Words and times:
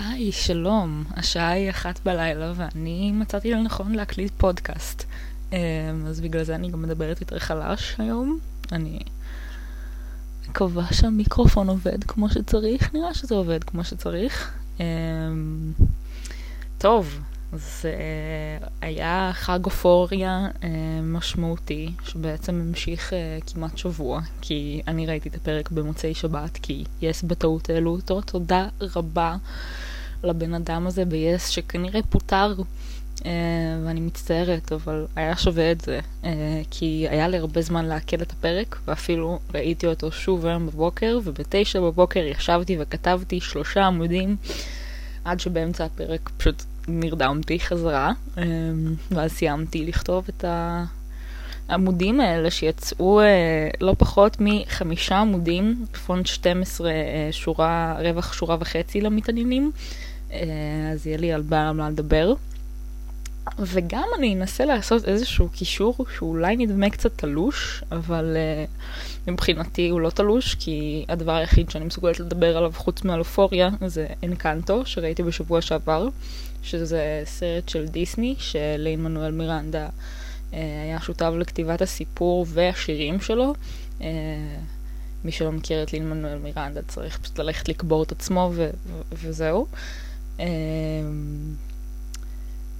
היי, 0.00 0.32
שלום. 0.32 1.04
השעה 1.16 1.50
היא 1.50 1.70
אחת 1.70 2.00
בלילה 2.04 2.52
ואני 2.56 3.12
מצאתי 3.12 3.50
לנכון 3.50 3.94
להקליט 3.94 4.32
פודקאסט. 4.36 5.04
אמ, 5.52 5.58
אז 6.06 6.20
בגלל 6.20 6.42
זה 6.42 6.54
אני 6.54 6.70
גם 6.70 6.82
מדברת 6.82 7.20
יותר 7.20 7.38
חלש 7.38 7.94
היום. 7.98 8.38
אני 8.72 8.98
מקווה 10.48 10.86
שהמיקרופון 10.92 11.68
עובד 11.68 12.04
כמו 12.04 12.30
שצריך, 12.30 12.94
נראה 12.94 13.14
שזה 13.14 13.34
עובד 13.34 13.64
כמו 13.64 13.84
שצריך. 13.84 14.52
אמ, 14.80 15.72
טוב, 16.78 17.20
אז 17.52 17.84
uh, 17.84 18.68
היה 18.80 19.30
חג 19.34 19.64
אופוריה 19.64 20.48
uh, 20.54 20.64
משמעותי, 21.02 21.92
שבעצם 22.04 22.54
המשיך 22.54 23.12
uh, 23.12 23.52
כמעט 23.52 23.78
שבוע, 23.78 24.20
כי 24.40 24.82
אני 24.88 25.06
ראיתי 25.06 25.28
את 25.28 25.34
הפרק 25.34 25.70
במוצאי 25.70 26.14
שבת, 26.14 26.58
כי 26.62 26.84
יס 27.02 27.22
בטעות 27.22 27.70
העלו 27.70 27.90
אותו. 27.90 28.20
תודה 28.20 28.68
רבה 28.80 29.36
לבן 30.22 30.54
אדם 30.54 30.86
הזה 30.86 31.04
ביס, 31.04 31.48
שכנראה 31.48 32.00
פוטר, 32.10 32.54
uh, 33.18 33.22
ואני 33.84 34.00
מצטערת, 34.00 34.72
אבל 34.72 35.06
היה 35.16 35.36
שווה 35.36 35.72
את 35.72 35.80
זה, 35.80 36.00
uh, 36.22 36.26
כי 36.70 37.06
היה 37.10 37.28
לי 37.28 37.36
הרבה 37.36 37.62
זמן 37.62 37.84
לעכל 37.84 38.16
את 38.22 38.32
הפרק, 38.32 38.78
ואפילו 38.86 39.38
ראיתי 39.54 39.86
אותו 39.86 40.12
שוב 40.12 40.46
היום 40.46 40.66
בבוקר, 40.66 41.18
ובתשע 41.24 41.80
בבוקר 41.80 42.20
ישבתי 42.20 42.76
וכתבתי 42.80 43.40
שלושה 43.40 43.86
עמודים, 43.86 44.36
עד 45.24 45.40
שבאמצע 45.40 45.84
הפרק 45.84 46.30
פשוט... 46.36 46.62
נרדמתי 46.88 47.60
חזרה, 47.60 48.12
אמ, 48.38 48.94
ואז 49.10 49.32
סיימתי 49.32 49.84
לכתוב 49.84 50.24
את 50.28 50.44
העמודים 51.68 52.20
האלה 52.20 52.50
שיצאו 52.50 53.20
אה, 53.20 53.68
לא 53.80 53.94
פחות 53.98 54.36
מחמישה 54.40 55.18
עמודים, 55.18 55.86
פונט 56.06 56.26
12 56.26 56.90
אה, 56.90 57.28
שורה, 57.30 57.96
רווח 57.98 58.32
שורה 58.32 58.56
וחצי 58.60 59.00
למתעניינים, 59.00 59.70
אה, 59.74 60.07
אז 60.92 61.06
יהיה 61.06 61.18
לי 61.18 61.32
על 61.32 61.42
מה 61.50 61.90
לדבר. 61.90 62.34
וגם 63.58 64.04
אני 64.18 64.34
אנסה 64.34 64.64
לעשות 64.64 65.04
איזשהו 65.04 65.48
קישור 65.48 65.96
שאולי 66.16 66.56
נדמה 66.56 66.90
קצת 66.90 67.12
תלוש, 67.16 67.84
אבל 67.92 68.36
uh, 68.36 69.30
מבחינתי 69.30 69.88
הוא 69.88 70.00
לא 70.00 70.10
תלוש, 70.10 70.54
כי 70.54 71.04
הדבר 71.08 71.32
היחיד 71.32 71.70
שאני 71.70 71.84
מסוגלת 71.84 72.20
לדבר 72.20 72.56
עליו 72.56 72.72
חוץ 72.76 73.04
מאלופוריה 73.04 73.70
זה 73.86 74.06
אנקנטו, 74.24 74.86
שראיתי 74.86 75.22
בשבוע 75.22 75.60
שעבר. 75.60 76.08
שזה 76.62 77.22
סרט 77.24 77.68
של 77.68 77.86
דיסני, 77.86 78.34
שלין 78.38 79.02
מנואל 79.02 79.32
מירנדה 79.32 79.88
אה, 80.54 80.82
היה 80.84 81.00
שותף 81.00 81.32
לכתיבת 81.38 81.82
הסיפור 81.82 82.46
והשירים 82.48 83.20
שלו. 83.20 83.54
אה, 84.00 84.06
מי 85.24 85.32
שלא 85.32 85.52
מכיר 85.52 85.82
את 85.82 85.92
לין 85.92 86.10
מנואל 86.10 86.38
מירנדה 86.38 86.80
צריך 86.88 87.18
פשוט 87.18 87.38
ללכת 87.38 87.68
לקבור 87.68 88.02
את 88.02 88.12
עצמו 88.12 88.50
ו- 88.54 88.70
ו- 88.86 89.02
וזהו. 89.12 89.66
אה, 89.72 89.78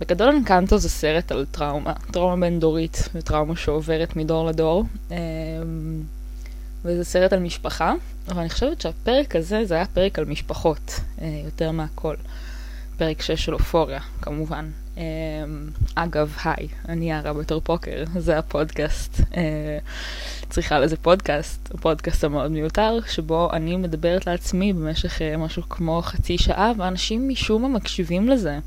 בגדול 0.01 0.29
אנקנטו 0.29 0.79
זה 0.79 0.89
סרט 0.89 1.33
על 1.33 1.47
טראומה, 1.51 1.93
טראומה 2.13 2.47
בין 2.47 2.61
דורית 2.61 3.09
וטראומה 3.15 3.57
שעוברת 3.57 4.17
מדור 4.17 4.47
לדור. 4.47 4.85
וזה 6.85 7.05
סרט 7.05 7.33
על 7.33 7.39
משפחה, 7.39 7.95
אבל 8.29 8.41
אני 8.41 8.51
חושבת 8.51 8.81
שהפרק 8.81 9.37
הזה 9.37 9.65
זה 9.65 9.75
היה 9.75 9.87
פרק 9.87 10.19
על 10.19 10.25
משפחות, 10.25 11.01
יותר 11.45 11.71
מהכל. 11.71 12.15
פרק 12.97 13.23
6 13.23 13.45
של 13.45 13.55
אופוריה, 13.55 14.01
כמובן. 14.23 14.71
אמ, 14.99 15.03
אגב, 15.95 16.37
היי, 16.45 16.69
אני 16.89 17.11
יערה 17.11 17.33
בתור 17.33 17.61
פוקר, 17.61 18.05
זה 18.19 18.39
הפודקאסט. 18.39 19.21
אה, 19.37 19.79
צריכה 20.49 20.79
לזה 20.79 20.97
פודקאסט, 20.97 21.75
הפודקאסט 21.75 22.25
המאוד 22.25 22.51
מיותר, 22.51 22.99
שבו 23.07 23.53
אני 23.53 23.77
מדברת 23.77 24.27
לעצמי 24.27 24.73
במשך 24.73 25.23
אה, 25.23 25.37
משהו 25.37 25.63
כמו 25.69 26.03
חצי 26.03 26.39
שעה, 26.39 26.73
ואנשים 26.77 27.29
משום 27.29 27.63
מה 27.63 27.69
מקשיבים 27.69 28.29
לזה. 28.29 28.59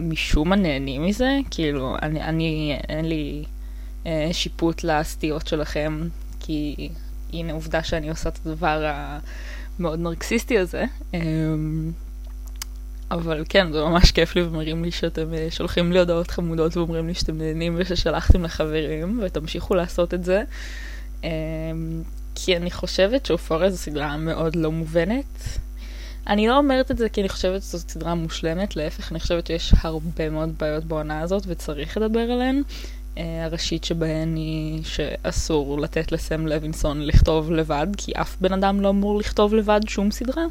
ומשום 0.00 0.48
מה 0.48 0.56
נהנים 0.56 1.04
מזה, 1.04 1.38
כאילו, 1.50 1.96
אני, 2.02 2.22
אני 2.22 2.78
אין 2.88 3.04
לי 3.04 3.44
אה, 4.06 4.28
שיפוט 4.32 4.84
לסטיות 4.84 5.46
שלכם, 5.46 6.08
כי 6.40 6.88
הנה 7.32 7.52
עובדה 7.52 7.82
שאני 7.82 8.10
עושה 8.10 8.28
את 8.28 8.38
הדבר 8.46 8.92
המאוד 9.78 9.98
נרקסיסטי 9.98 10.58
הזה. 10.58 10.84
אה, 11.14 11.20
אבל 13.12 13.44
כן, 13.48 13.72
זה 13.72 13.84
ממש 13.84 14.12
כיף 14.12 14.36
לי 14.36 14.42
ומראים 14.42 14.84
לי 14.84 14.90
שאתם 14.90 15.34
אה, 15.34 15.46
שולחים 15.50 15.92
לי 15.92 15.98
הודעות 15.98 16.30
חמודות 16.30 16.76
ואומרים 16.76 17.08
לי 17.08 17.14
שאתם 17.14 17.38
נהנים 17.38 17.74
וששלחתם 17.78 18.44
לחברים, 18.44 19.20
ותמשיכו 19.22 19.74
לעשות 19.74 20.14
את 20.14 20.24
זה. 20.24 20.42
אמ, 21.24 21.28
כי 22.34 22.56
אני 22.56 22.70
חושבת 22.70 23.26
שאופוריה 23.26 23.70
זו 23.70 23.76
סדרה 23.76 24.16
מאוד 24.16 24.56
לא 24.56 24.72
מובנת. 24.72 25.58
אני 26.26 26.48
לא 26.48 26.58
אומרת 26.58 26.90
את 26.90 26.98
זה 26.98 27.08
כי 27.08 27.20
אני 27.20 27.28
חושבת 27.28 27.62
שזו 27.62 27.78
סדרה 27.78 28.14
מושלמת, 28.14 28.76
להפך, 28.76 29.12
אני 29.12 29.20
חושבת 29.20 29.46
שיש 29.46 29.74
הרבה 29.80 30.30
מאוד 30.30 30.54
בעיות 30.58 30.84
בעונה 30.84 31.20
הזאת 31.20 31.42
וצריך 31.46 31.96
לדבר 31.96 32.20
עליהן. 32.20 32.62
Uh, 33.14 33.18
הראשית 33.44 33.84
שבהן 33.84 34.36
היא 34.36 34.84
שאסור 34.84 35.80
לתת 35.80 36.12
לסם 36.12 36.46
לוינסון 36.46 37.06
לכתוב 37.06 37.50
לבד, 37.50 37.86
כי 37.96 38.12
אף 38.12 38.36
בן 38.40 38.52
אדם 38.52 38.80
לא 38.80 38.90
אמור 38.90 39.18
לכתוב 39.18 39.54
לבד 39.54 39.80
שום 39.88 40.10
סדרה. 40.10 40.44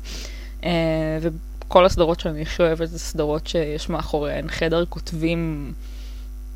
כל 1.71 1.85
הסדרות 1.85 2.19
שאני 2.19 2.45
שואבת 2.45 2.89
זה 2.89 2.99
סדרות 2.99 3.47
שיש 3.47 3.89
מאחוריהן 3.89 4.47
חדר 4.47 4.85
כותבים 4.85 5.73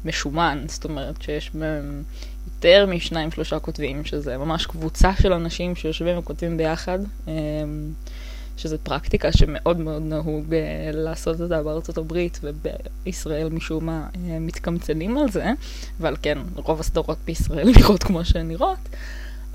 משומן, 0.06 0.66
זאת 0.68 0.86
אומרת 0.86 1.22
שיש 1.22 1.52
בהם 1.54 2.04
יותר 2.48 2.86
משניים 2.86 3.32
שלושה 3.32 3.60
כותבים, 3.60 4.06
שזה 4.06 4.38
ממש 4.38 4.66
קבוצה 4.66 5.12
של 5.22 5.34
אנשים 5.34 5.76
שיושבים 5.76 6.18
וכותבים 6.18 6.58
ביחד, 6.58 7.00
אמ, 7.28 7.34
שזו 8.58 8.78
פרקטיקה 8.84 9.32
שמאוד 9.32 9.80
מאוד 9.80 10.02
נהוג 10.02 10.54
אה, 10.54 10.92
לעשות 10.94 11.42
אותה 11.42 11.64
בארצות 11.64 11.98
הברית 11.98 12.40
ובישראל 12.44 13.50
משום 13.50 13.86
מה 13.86 14.08
אה, 14.16 14.40
מתקמצנים 14.40 15.18
על 15.18 15.32
זה, 15.32 15.52
ועל 16.00 16.16
כן 16.22 16.38
רוב 16.56 16.80
הסדרות 16.80 17.18
בישראל 17.26 17.70
נראות 17.78 18.04
כמו 18.04 18.26
שהן 18.26 18.48
נראות, 18.48 18.90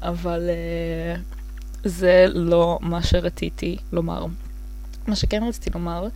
אבל 0.02 0.50
אה, 0.50 1.20
זה 1.84 2.26
לא 2.28 2.78
מה 2.82 3.02
שרציתי 3.02 3.76
לומר. 3.92 4.26
מה 5.06 5.16
שכן 5.16 5.42
רציתי 5.48 5.70
לומר, 5.74 6.08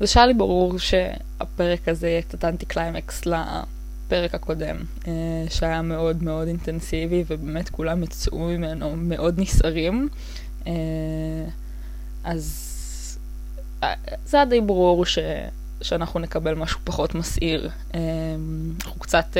זה 0.00 0.06
שהיה 0.06 0.26
לי 0.26 0.34
ברור 0.34 0.78
שהפרק 0.78 1.88
הזה 1.88 2.08
יהיה 2.08 2.22
קצת 2.22 2.44
אנטי 2.44 2.66
קליימקס 2.66 3.26
לפרק 3.26 4.34
הקודם, 4.34 4.76
אה, 5.08 5.12
שהיה 5.50 5.82
מאוד 5.82 6.22
מאוד 6.22 6.48
אינטנסיבי, 6.48 7.24
ובאמת 7.26 7.68
כולם 7.68 8.02
יצאו 8.02 8.38
ממנו 8.38 8.96
מאוד 8.96 9.40
נסערים. 9.40 10.08
אה, 10.66 10.72
אז 12.24 12.70
אה, 13.82 13.94
זה 14.26 14.36
היה 14.36 14.46
די 14.46 14.60
ברור 14.60 15.06
ש... 15.06 15.18
שאנחנו 15.82 16.20
נקבל 16.20 16.54
משהו 16.54 16.80
פחות 16.84 17.14
מסעיר. 17.14 17.70
אנחנו 18.84 19.00
קצת, 19.00 19.36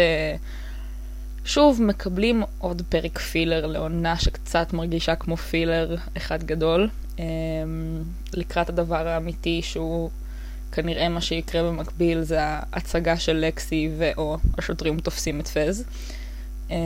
שוב, 1.45 1.83
מקבלים 1.83 2.43
עוד 2.59 2.83
פרק 2.89 3.19
פילר 3.19 3.67
לעונה 3.67 4.17
שקצת 4.19 4.73
מרגישה 4.73 5.15
כמו 5.15 5.37
פילר 5.37 5.97
אחד 6.17 6.43
גדול. 6.43 6.89
אמ, 7.19 7.25
לקראת 8.35 8.69
הדבר 8.69 9.09
האמיתי 9.09 9.63
שהוא 9.63 10.11
כנראה 10.73 11.09
מה 11.09 11.21
שיקרה 11.21 11.63
במקביל 11.63 12.23
זה 12.23 12.39
ההצגה 12.41 13.17
של 13.17 13.37
לקסי 13.37 13.91
ואו 13.99 14.37
השוטרים 14.59 15.01
תופסים 15.01 15.41
את 15.41 15.49
פז. 15.49 15.85
אמ, 16.71 16.77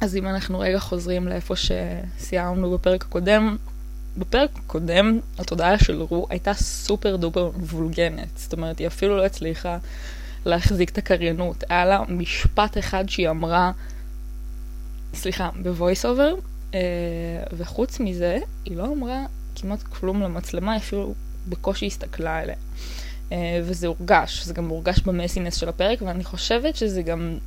אז 0.00 0.16
אם 0.16 0.26
אנחנו 0.28 0.58
רגע 0.58 0.78
חוזרים 0.78 1.28
לאיפה 1.28 1.54
שסיימנו 1.56 2.70
בפרק 2.70 3.04
הקודם, 3.04 3.56
בפרק 4.18 4.50
הקודם 4.56 5.18
התודעה 5.38 5.78
של 5.78 6.02
רו 6.02 6.26
הייתה 6.30 6.54
super 6.54 7.16
duper 7.16 7.50
וולגנת, 7.56 8.28
זאת 8.36 8.52
אומרת 8.52 8.78
היא 8.78 8.86
אפילו 8.86 9.16
לא 9.16 9.24
הצליחה 9.24 9.78
להחזיק 10.46 10.90
את 10.90 10.98
הקריינות, 10.98 11.64
היה 11.68 11.84
לה 11.84 12.00
משפט 12.08 12.78
אחד 12.78 13.08
שהיא 13.08 13.30
אמרה, 13.30 13.72
סליחה, 15.14 15.50
ב 15.62 15.69
voice 15.69 16.06
over, 16.06 16.34
וחוץ 17.52 18.00
מזה, 18.00 18.38
היא 18.64 18.76
לא 18.76 18.92
אמרה 18.92 19.26
כמעט 19.54 19.82
כלום 19.82 20.22
למצלמה, 20.22 20.76
אפילו 20.76 21.14
בקושי 21.48 21.86
הסתכלה 21.86 22.38
עליה. 22.38 22.56
אה, 23.32 23.60
וזה 23.64 23.86
הורגש, 23.86 24.44
זה 24.44 24.54
גם 24.54 24.68
הורגש 24.68 25.00
ב 25.00 25.04
mise-en-scène 25.04 25.56
של 25.56 25.68
הפרק, 25.68 26.02
ואני 26.02 26.24
חושבת 26.24 26.76
שזה 26.76 27.02
גם 27.02 27.38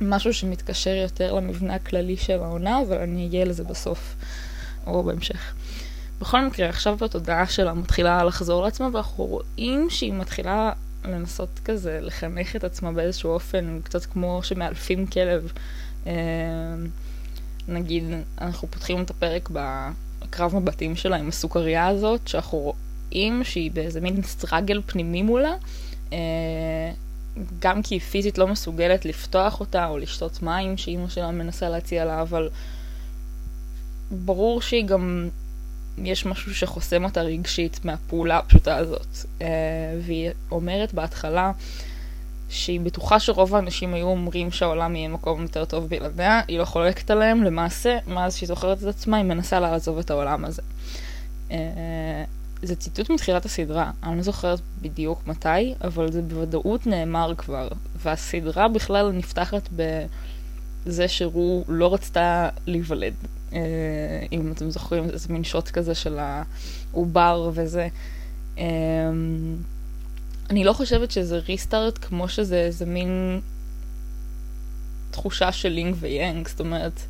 משהו 0.00 0.34
שמתקשר 0.34 0.94
יותר 0.94 1.32
למבנה 1.32 1.74
הכללי 1.74 2.16
של 2.16 2.42
העונה, 2.42 2.82
אבל 2.82 2.98
אני 2.98 3.26
אגיע 3.26 3.44
לזה 3.44 3.64
בסוף, 3.64 4.16
או 4.86 5.02
בהמשך. 5.02 5.54
בכל 6.20 6.44
מקרה, 6.44 6.68
עכשיו 6.68 6.96
בתודעה 6.96 7.46
שלה 7.46 7.74
מתחילה 7.74 8.24
לחזור 8.24 8.64
לעצמה, 8.64 8.88
ואנחנו 8.92 9.24
רואים 9.24 9.86
שהיא 9.90 10.12
מתחילה 10.12 10.72
לנסות 11.04 11.60
כזה 11.64 11.98
לחנך 12.02 12.56
את 12.56 12.64
עצמה 12.64 12.92
באיזשהו 12.92 13.30
אופן, 13.30 13.80
קצת 13.84 14.04
כמו 14.04 14.40
שמאלפים 14.42 15.06
כלב. 15.06 15.52
נגיד, 17.68 18.04
אנחנו 18.40 18.68
פותחים 18.68 19.02
את 19.02 19.10
הפרק 19.10 19.50
בקרב 19.52 20.56
מבטים 20.56 20.96
שלה 20.96 21.16
עם 21.16 21.28
הסוכריה 21.28 21.86
הזאת, 21.86 22.28
שאנחנו 22.28 22.74
רואים 23.12 23.44
שהיא 23.44 23.70
באיזה 23.70 24.00
מין 24.00 24.22
סטראגל 24.22 24.82
פנימי 24.86 25.22
מולה, 25.22 25.54
אה, 26.12 26.18
גם 27.58 27.82
כי 27.82 27.94
היא 27.94 28.00
פיזית 28.00 28.38
לא 28.38 28.48
מסוגלת 28.48 29.04
לפתוח 29.04 29.60
אותה 29.60 29.86
או 29.86 29.98
לשתות 29.98 30.42
מים 30.42 30.76
שאימא 30.76 31.08
שלה 31.08 31.30
מנסה 31.30 31.68
להציע 31.68 32.04
לה, 32.04 32.22
אבל 32.22 32.48
ברור 34.10 34.62
שהיא 34.62 34.86
גם 34.86 35.28
יש 35.98 36.26
משהו 36.26 36.54
שחוסם 36.54 37.04
אותה 37.04 37.22
רגשית 37.22 37.84
מהפעולה 37.84 38.38
הפשוטה 38.38 38.76
הזאת. 38.76 39.06
אה, 39.42 39.46
והיא 40.02 40.30
אומרת 40.50 40.94
בהתחלה 40.94 41.52
שהיא 42.48 42.80
בטוחה 42.80 43.20
שרוב 43.20 43.54
האנשים 43.54 43.94
היו 43.94 44.06
אומרים 44.06 44.50
שהעולם 44.50 44.96
יהיה 44.96 45.08
מקום 45.08 45.42
יותר 45.42 45.64
טוב 45.64 45.86
בלעדיה, 45.88 46.40
היא 46.48 46.58
לא 46.58 46.64
חולקת 46.64 47.10
עליהם, 47.10 47.42
למעשה, 47.42 47.98
מאז 48.06 48.36
שהיא 48.36 48.46
זוכרת 48.46 48.78
את 48.78 48.86
עצמה, 48.86 49.16
היא 49.16 49.24
מנסה 49.24 49.60
לעזוב 49.60 49.98
את 49.98 50.10
העולם 50.10 50.44
הזה. 50.44 50.62
אה, 51.50 52.24
זה 52.62 52.76
ציטוט 52.76 53.10
מתחילת 53.10 53.44
הסדרה, 53.44 53.90
אני 54.02 54.16
לא 54.16 54.22
זוכרת 54.22 54.60
בדיוק 54.82 55.22
מתי, 55.26 55.74
אבל 55.84 56.12
זה 56.12 56.22
בוודאות 56.22 56.86
נאמר 56.86 57.34
כבר, 57.38 57.68
והסדרה 58.02 58.68
בכלל 58.68 59.12
נפתחת 59.12 59.68
בזה 60.86 61.08
שרו 61.08 61.64
לא 61.68 61.94
רצתה 61.94 62.48
להיוולד. 62.66 63.14
אה, 63.52 63.60
אם 64.32 64.52
אתם 64.52 64.70
זוכרים, 64.70 65.04
זה 65.14 65.32
מין 65.32 65.44
שוט 65.44 65.68
כזה 65.68 65.94
של 65.94 66.18
העובר 66.92 67.50
וזה. 67.54 67.88
אני 70.50 70.64
לא 70.64 70.72
חושבת 70.72 71.10
שזה 71.10 71.38
ריסטארט 71.38 71.98
כמו 72.04 72.28
שזה 72.28 72.56
איזה 72.56 72.86
מין 72.86 73.40
תחושה 75.10 75.52
של 75.52 75.68
לינק 75.68 75.96
ויאנג, 76.00 76.48
זאת 76.48 76.60
אומרת, 76.60 77.00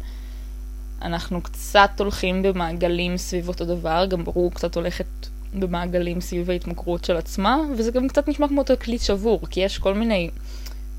אנחנו 1.03 1.41
קצת 1.41 1.91
הולכים 1.99 2.43
במעגלים 2.43 3.17
סביב 3.17 3.49
אותו 3.49 3.65
דבר, 3.65 4.07
גם 4.09 4.25
ברור 4.25 4.51
קצת 4.51 4.77
הולכת 4.77 5.07
במעגלים 5.55 6.21
סביב 6.21 6.51
ההתמכרות 6.51 7.05
של 7.05 7.17
עצמה, 7.17 7.59
וזה 7.77 7.91
גם 7.91 8.09
קצת 8.09 8.29
נשמע 8.29 8.49
כמו 8.49 8.63
תקליט 8.63 9.01
שבור, 9.03 9.41
כי 9.51 9.61
יש 9.61 9.79
כל 9.79 9.95
מיני 9.95 10.31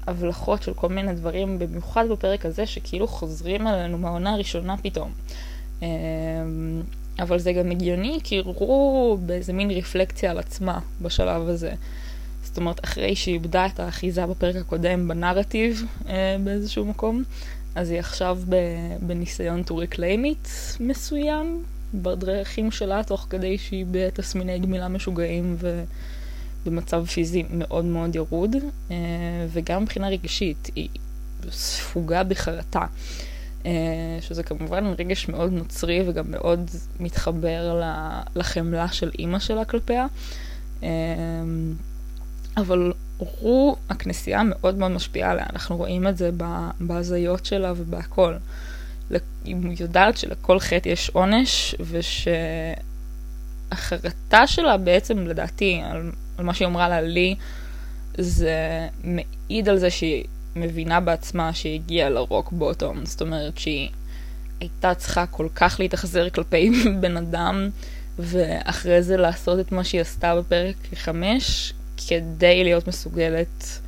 הבלחות 0.07 0.63
של 0.63 0.74
כל 0.74 0.89
מיני 0.89 1.13
דברים, 1.13 1.59
במיוחד 1.59 2.06
בפרק 2.12 2.45
הזה, 2.45 2.65
שכאילו 2.65 3.07
חוזרים 3.07 3.68
עלינו 3.68 3.97
מהעונה 3.97 4.33
הראשונה 4.33 4.77
פתאום. 4.77 5.12
אמ, 5.81 5.88
אבל 7.19 7.39
זה 7.39 7.53
גם 7.53 7.71
הגיוני, 7.71 8.19
כי 8.24 8.39
הראו 8.39 9.18
באיזה 9.25 9.53
מין 9.53 9.71
רפלקציה 9.71 10.31
על 10.31 10.39
עצמה 10.39 10.80
בשלב 11.01 11.50
הזה. 11.50 11.74
אומרת, 12.59 12.85
אחרי 12.85 13.15
שהיא 13.15 13.33
איבדה 13.33 13.65
את 13.65 13.79
האחיזה 13.79 14.25
בפרק 14.25 14.56
הקודם 14.56 15.07
בנרטיב 15.07 15.85
אה, 16.07 16.35
באיזשהו 16.44 16.85
מקום, 16.85 17.23
אז 17.75 17.89
היא 17.89 18.00
עכשיו 18.00 18.39
בניסיון 19.01 19.63
to 19.67 19.71
reclaim 19.71 20.25
it 20.25 20.50
מסוים, 20.79 21.63
בדרכים 21.94 22.71
שלה, 22.71 23.03
תוך 23.03 23.27
כדי 23.29 23.57
שהיא 23.57 23.85
בתסמיני 23.91 24.59
גמילה 24.59 24.88
משוגעים 24.88 25.57
ובמצב 26.65 27.06
פיזי 27.06 27.44
מאוד 27.50 27.85
מאוד 27.85 28.15
ירוד, 28.15 28.56
אה, 28.91 28.97
וגם 29.51 29.83
מבחינה 29.83 30.09
רגשית, 30.09 30.69
היא 30.75 30.89
ספוגה 31.51 32.23
בחרטה. 32.23 32.85
אה, 33.65 33.71
שזה 34.21 34.44
כמובן 34.44 34.85
רגש 34.97 35.29
מאוד 35.29 35.53
נוצרי 35.53 36.03
וגם 36.07 36.31
מאוד 36.31 36.69
מתחבר 37.00 37.81
לחמלה 38.35 38.88
של 38.88 39.11
אימא 39.19 39.39
שלה 39.39 39.65
כלפיה. 39.65 40.07
אבל 42.57 42.93
רו, 43.17 43.75
הכנסייה 43.89 44.41
מאוד 44.45 44.77
מאוד 44.77 44.91
משפיעה 44.91 45.31
עליה, 45.31 45.45
אנחנו 45.53 45.77
רואים 45.77 46.07
את 46.07 46.17
זה 46.17 46.29
בהזיות 46.79 47.45
שלה 47.45 47.73
ובהכל. 47.75 48.33
היא 49.45 49.55
יודעת 49.79 50.17
שלכל 50.17 50.59
חטא 50.59 50.89
יש 50.89 51.09
עונש, 51.09 51.75
ושהחרטה 53.71 54.47
שלה 54.47 54.77
בעצם, 54.77 55.27
לדעתי, 55.27 55.81
על, 55.85 56.11
על 56.37 56.45
מה 56.45 56.53
שהיא 56.53 56.67
אמרה 56.67 56.89
לה 56.89 57.01
לי, 57.01 57.35
זה 58.17 58.87
מעיד 59.03 59.69
על 59.69 59.77
זה 59.77 59.89
שהיא 59.89 60.23
מבינה 60.55 60.99
בעצמה 60.99 61.53
שהיא 61.53 61.75
הגיעה 61.75 62.09
לרוק 62.09 62.51
בוטום. 62.51 63.05
זאת 63.05 63.21
אומרת 63.21 63.57
שהיא 63.57 63.89
הייתה 64.59 64.95
צריכה 64.95 65.25
כל 65.25 65.47
כך 65.55 65.79
להתאכזר 65.79 66.29
כלפי 66.29 66.71
בן 67.01 67.17
אדם, 67.17 67.69
ואחרי 68.19 69.03
זה 69.03 69.17
לעשות 69.17 69.59
את 69.59 69.71
מה 69.71 69.83
שהיא 69.83 70.01
עשתה 70.01 70.35
בפרק 70.35 70.75
5, 70.95 71.73
כדי 72.07 72.63
להיות 72.63 72.87
מסוגלת 72.87 73.79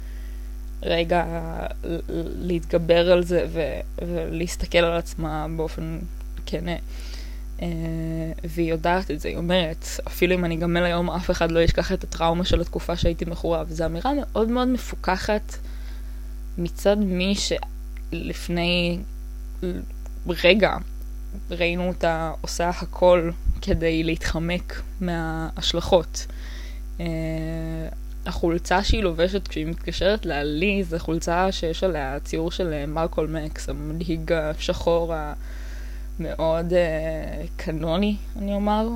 רגע 0.83 1.25
להתגבר 2.39 3.11
על 3.11 3.23
זה 3.23 3.45
ו- 3.49 4.05
ולהסתכל 4.07 4.77
על 4.77 4.97
עצמה 4.97 5.47
באופן 5.55 5.99
כן. 6.45 6.77
והיא 8.43 8.69
יודעת 8.69 9.11
את 9.11 9.19
זה, 9.19 9.29
היא 9.29 9.37
אומרת, 9.37 9.85
אפילו 10.07 10.35
אם 10.35 10.45
אני 10.45 10.55
אגמל 10.55 10.83
היום, 10.83 11.09
אף 11.09 11.31
אחד 11.31 11.51
לא 11.51 11.59
ישכח 11.59 11.91
את 11.91 12.03
הטראומה 12.03 12.45
של 12.45 12.61
התקופה 12.61 12.97
שהייתי 12.97 13.25
מכורה, 13.25 13.63
וזו 13.67 13.85
אמירה 13.85 14.11
מאוד 14.13 14.49
מאוד 14.49 14.67
מפוקחת 14.67 15.55
מצד 16.57 16.97
מי 16.97 17.35
שלפני 17.35 18.99
רגע 20.27 20.77
ראינו 21.51 21.87
אותה 21.87 22.31
עושה 22.41 22.69
הכל 22.69 23.31
כדי 23.61 24.03
להתחמק 24.03 24.81
מההשלכות. 25.01 26.25
אה, 26.99 27.05
החולצה 28.25 28.83
שהיא 28.83 29.03
לובשת 29.03 29.47
כשהיא 29.47 29.65
מתקשרת 29.65 30.25
לעלי 30.25 30.83
זה 30.83 30.99
חולצה 30.99 31.51
שיש 31.51 31.83
עליה 31.83 32.17
ציור 32.23 32.51
של 32.51 32.73
אה, 32.73 32.85
מרקול 32.85 33.27
מקס, 33.27 33.69
המנהיג 33.69 34.31
השחור 34.31 35.13
המאוד 36.19 36.69
uh, 36.69 37.47
קנוני, 37.57 38.15
אני 38.37 38.53
אומר. 38.53 38.87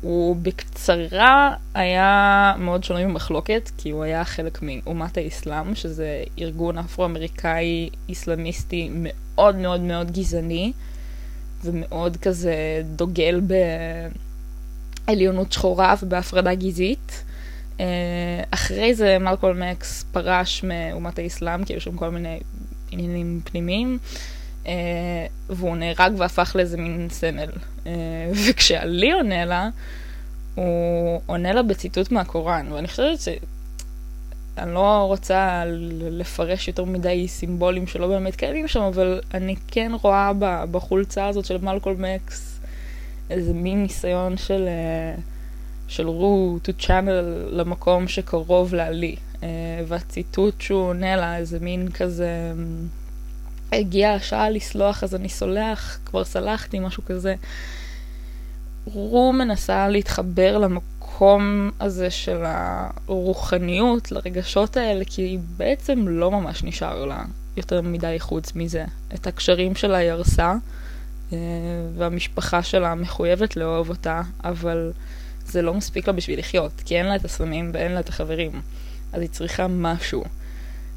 הוא 0.00 0.36
בקצרה 0.42 1.54
היה 1.74 2.54
מאוד 2.58 2.84
שונה 2.84 3.06
ממחלוקת, 3.06 3.70
כי 3.78 3.90
הוא 3.90 4.02
היה 4.02 4.24
חלק 4.24 4.58
מאומת 4.62 5.16
האסלאם, 5.16 5.74
שזה 5.74 6.24
ארגון 6.38 6.78
אפרו-אמריקאי 6.78 7.90
איסלאמיסטי 8.08 8.90
מאוד 8.92 9.56
מאוד 9.56 9.80
מאוד 9.80 10.10
גזעני, 10.10 10.72
ומאוד 11.64 12.16
כזה 12.16 12.82
דוגל 12.96 13.40
בעליונות 15.06 15.52
שחורה 15.52 15.94
ובהפרדה 16.02 16.54
גזעית. 16.54 17.24
אה, 17.80 18.42
אחרי 18.50 18.94
זה 18.94 19.18
מלקול 19.18 19.56
מקס 19.70 20.04
פרש 20.12 20.64
מאומת 20.64 21.18
האסלאם, 21.18 21.64
כי 21.64 21.72
היו 21.72 21.80
שם 21.80 21.96
כל 21.96 22.08
מיני 22.08 22.40
עניינים 22.90 23.40
פנימיים, 23.44 23.98
אה, 24.66 24.72
והוא 25.50 25.76
נהרג 25.76 26.12
והפך 26.16 26.52
לאיזה 26.56 26.76
מין 26.76 27.08
סמל. 27.10 27.50
אה, 27.86 27.92
וכשעלי 28.48 29.12
עונה 29.12 29.44
לה, 29.44 29.68
הוא 30.54 31.20
עונה 31.26 31.52
לה 31.52 31.62
בציטוט 31.62 32.12
מהקוראן, 32.12 32.72
ואני 32.72 32.88
חושבת 32.88 33.20
ש... 33.20 33.28
אני 34.58 34.74
לא 34.74 35.04
רוצה 35.06 35.62
לפרש 36.10 36.68
יותר 36.68 36.84
מדי 36.84 37.28
סימבולים 37.28 37.86
שלא 37.86 38.06
באמת 38.06 38.36
קיימים 38.36 38.68
שם, 38.68 38.80
אבל 38.80 39.20
אני 39.34 39.56
כן 39.66 39.92
רואה 40.02 40.32
בחולצה 40.70 41.26
הזאת 41.26 41.44
של 41.44 41.58
מלקול 41.58 41.96
מקס 41.98 42.60
איזה 43.30 43.52
מין 43.52 43.82
ניסיון 43.82 44.36
של... 44.36 44.68
של 45.88 46.06
רו 46.06 46.58
to 46.64 46.82
channel 46.84 47.50
למקום 47.50 48.08
שקרוב 48.08 48.74
לעלי. 48.74 49.16
Uh, 49.34 49.46
והציטוט 49.86 50.60
שהוא 50.60 50.82
עונה 50.82 51.16
לה, 51.16 51.36
איזה 51.36 51.60
מין 51.60 51.90
כזה, 51.90 52.52
הגיעה 53.72 54.14
השעה 54.14 54.50
לסלוח 54.50 55.04
אז 55.04 55.14
אני 55.14 55.28
סולח, 55.28 55.98
כבר 56.04 56.24
סלחתי, 56.24 56.78
משהו 56.78 57.04
כזה. 57.04 57.34
רו 58.86 59.32
מנסה 59.32 59.88
להתחבר 59.88 60.58
למקום 60.58 61.70
הזה 61.80 62.10
של 62.10 62.42
הרוחניות, 62.44 64.12
לרגשות 64.12 64.76
האלה, 64.76 65.04
כי 65.04 65.38
בעצם 65.56 66.08
לא 66.08 66.30
ממש 66.30 66.64
נשאר 66.64 67.04
לה 67.04 67.22
יותר 67.56 67.80
מדי 67.80 68.16
חוץ 68.18 68.52
מזה. 68.54 68.84
את 69.14 69.26
הקשרים 69.26 69.74
שלה 69.74 69.96
היא 69.96 70.10
הרסה, 70.10 70.54
uh, 71.30 71.34
והמשפחה 71.96 72.62
שלה 72.62 72.94
מחויבת 72.94 73.56
לאהוב 73.56 73.88
אותה, 73.88 74.22
אבל... 74.44 74.92
זה 75.46 75.62
לא 75.62 75.74
מספיק 75.74 76.06
לה 76.06 76.12
בשביל 76.12 76.38
לחיות, 76.38 76.72
כי 76.84 76.98
אין 76.98 77.06
לה 77.06 77.16
את 77.16 77.24
הסמים 77.24 77.70
ואין 77.74 77.92
לה 77.92 78.00
את 78.00 78.08
החברים. 78.08 78.60
אז 79.12 79.20
היא 79.20 79.30
צריכה 79.30 79.66
משהו. 79.68 80.24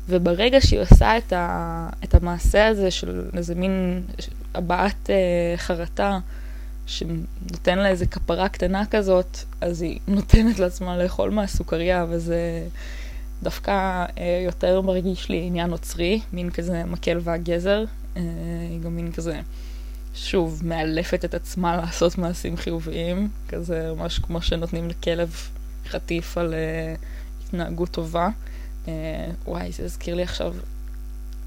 וברגע 0.10 0.62
שהיא 0.62 0.80
עושה 0.80 1.18
את, 1.18 1.34
ה, 1.34 1.90
את 2.04 2.16
המעשה 2.16 2.68
הזה 2.68 2.92
של 2.92 3.30
איזה 3.38 3.56
מין 3.56 4.04
הבעת 4.56 5.10
אה, 5.10 5.58
חרטה, 5.58 6.20
שנותן 6.86 7.80
לה 7.80 7.90
איזה 7.90 8.06
כפרה 8.06 8.50
קטנה 8.50 8.86
כזאת, 8.86 9.38
אז 9.62 9.82
היא 9.82 10.00
נותנת 10.08 10.60
לעצמה 10.60 10.98
לאכול 10.98 11.30
מהסוכריה, 11.30 12.06
וזה 12.10 12.68
דווקא 13.44 14.06
אה, 14.18 14.42
יותר 14.46 14.82
מרגיש 14.82 15.30
לי 15.30 15.44
עניין 15.48 15.70
נוצרי, 15.70 16.22
מין 16.34 16.50
כזה 16.50 16.84
מקל 16.84 17.20
והגזר, 17.24 17.84
אה, 18.18 18.22
גם 18.84 18.96
מין 18.96 19.12
כזה 19.12 19.40
שוב, 20.18 20.62
מאלפת 20.66 21.26
את 21.26 21.34
עצמה 21.34 21.78
לעשות 21.78 22.18
מעשים 22.18 22.58
חיוביים, 22.58 23.30
כזה 23.48 23.94
ממש 23.98 24.20
כמו 24.20 24.42
שנותנים 24.42 24.90
לכלב 24.90 25.36
חטיף 25.88 26.38
על 26.38 26.54
uh, 26.54 27.00
התנהגות 27.44 27.90
טובה. 27.90 28.30
Uh, 28.86 28.90
וואי, 29.46 29.72
זה 29.72 29.86
הזכיר 29.86 30.16
לי 30.16 30.24
עכשיו, 30.24 30.56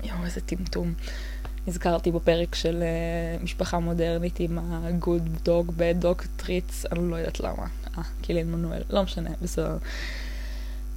יואו, 0.05 0.25
איזה 0.25 0.41
טמטום. 0.41 0.93
נזכרתי 1.67 2.11
בפרק 2.11 2.55
של 2.55 2.83
uh, 3.41 3.45
משפחה 3.45 3.79
מודרנית 3.79 4.41
עם 4.41 4.59
ה-good 4.59 5.47
dog, 5.49 5.71
bad 5.71 6.05
dog 6.05 6.43
treats, 6.43 6.93
אני 6.93 7.11
לא 7.11 7.17
יודעת 7.17 7.41
למה. 7.41 7.67
אה, 7.99 8.03
קילין 8.23 8.53
מנואל, 8.53 8.83
לא 8.91 9.03
משנה, 9.03 9.31
בסדר. 9.43 9.77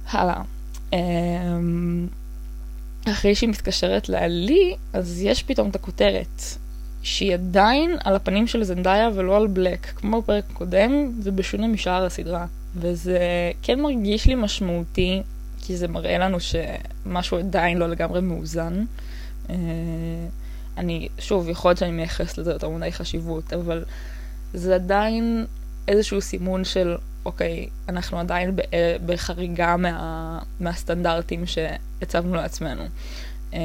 הלאה. 0.06 0.42
Um, 0.90 0.94
אחרי 3.10 3.34
שהיא 3.34 3.50
מתקשרת 3.50 4.08
לעלי, 4.08 4.76
אז 4.92 5.22
יש 5.22 5.42
פתאום 5.42 5.70
את 5.70 5.76
הכותרת. 5.76 6.42
שהיא 7.04 7.34
עדיין 7.34 7.96
על 8.04 8.16
הפנים 8.16 8.46
של 8.46 8.64
זנדאיה 8.64 9.10
ולא 9.14 9.36
על 9.36 9.46
בלק, 9.46 9.86
כמו 9.86 10.22
בפרק 10.22 10.44
הקודם, 10.50 11.10
ובשונה 11.22 11.68
משאר 11.68 12.04
הסדרה. 12.04 12.46
וזה 12.76 13.18
כן 13.62 13.80
מרגיש 13.80 14.26
לי 14.26 14.34
משמעותי, 14.34 15.22
כי 15.62 15.76
זה 15.76 15.88
מראה 15.88 16.18
לנו 16.18 16.38
שמשהו 16.40 17.38
עדיין 17.38 17.78
לא 17.78 17.88
לגמרי 17.88 18.20
מאוזן. 18.20 18.84
אה, 19.50 19.54
אני, 20.76 21.08
שוב, 21.18 21.48
יכול 21.48 21.68
להיות 21.68 21.78
שאני 21.78 21.90
מייחס 21.90 22.38
לזה 22.38 22.52
יותר 22.52 22.68
מדי 22.68 22.92
חשיבות, 22.92 23.52
אבל 23.52 23.84
זה 24.54 24.74
עדיין 24.74 25.46
איזשהו 25.88 26.20
סימון 26.20 26.64
של, 26.64 26.96
אוקיי, 27.24 27.68
אנחנו 27.88 28.18
עדיין 28.18 28.56
בחריגה 29.06 29.76
מה, 29.76 30.38
מהסטנדרטים 30.60 31.44
שהצבנו 31.46 32.34
לעצמנו. 32.34 32.84
Uh, 33.54 33.56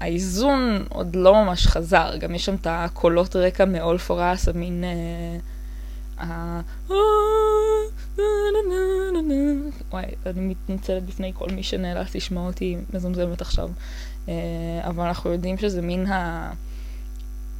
האיזון 0.00 0.84
עוד 0.88 1.16
לא 1.16 1.44
ממש 1.44 1.66
חזר, 1.66 2.16
גם 2.16 2.34
יש 2.34 2.44
שם 2.44 2.54
את 2.54 2.66
הקולות 2.70 3.36
רקע 3.36 3.64
מאול 3.64 3.98
פורס, 3.98 4.48
המין... 4.48 4.84
Uh, 6.18 6.22
וואי, 9.90 10.04
אני 10.26 10.40
מתנצלת 10.40 11.04
בפני 11.04 11.32
כל 11.34 11.48
מי 11.50 11.62
שנאלץ 11.62 12.14
לשמוע 12.14 12.46
אותי 12.46 12.76
מזמזמת 12.94 13.40
עכשיו. 13.40 13.70
אבל 14.80 15.04
אנחנו 15.06 15.32
יודעים 15.32 15.58
שזה 15.58 15.82
מין 15.82 16.06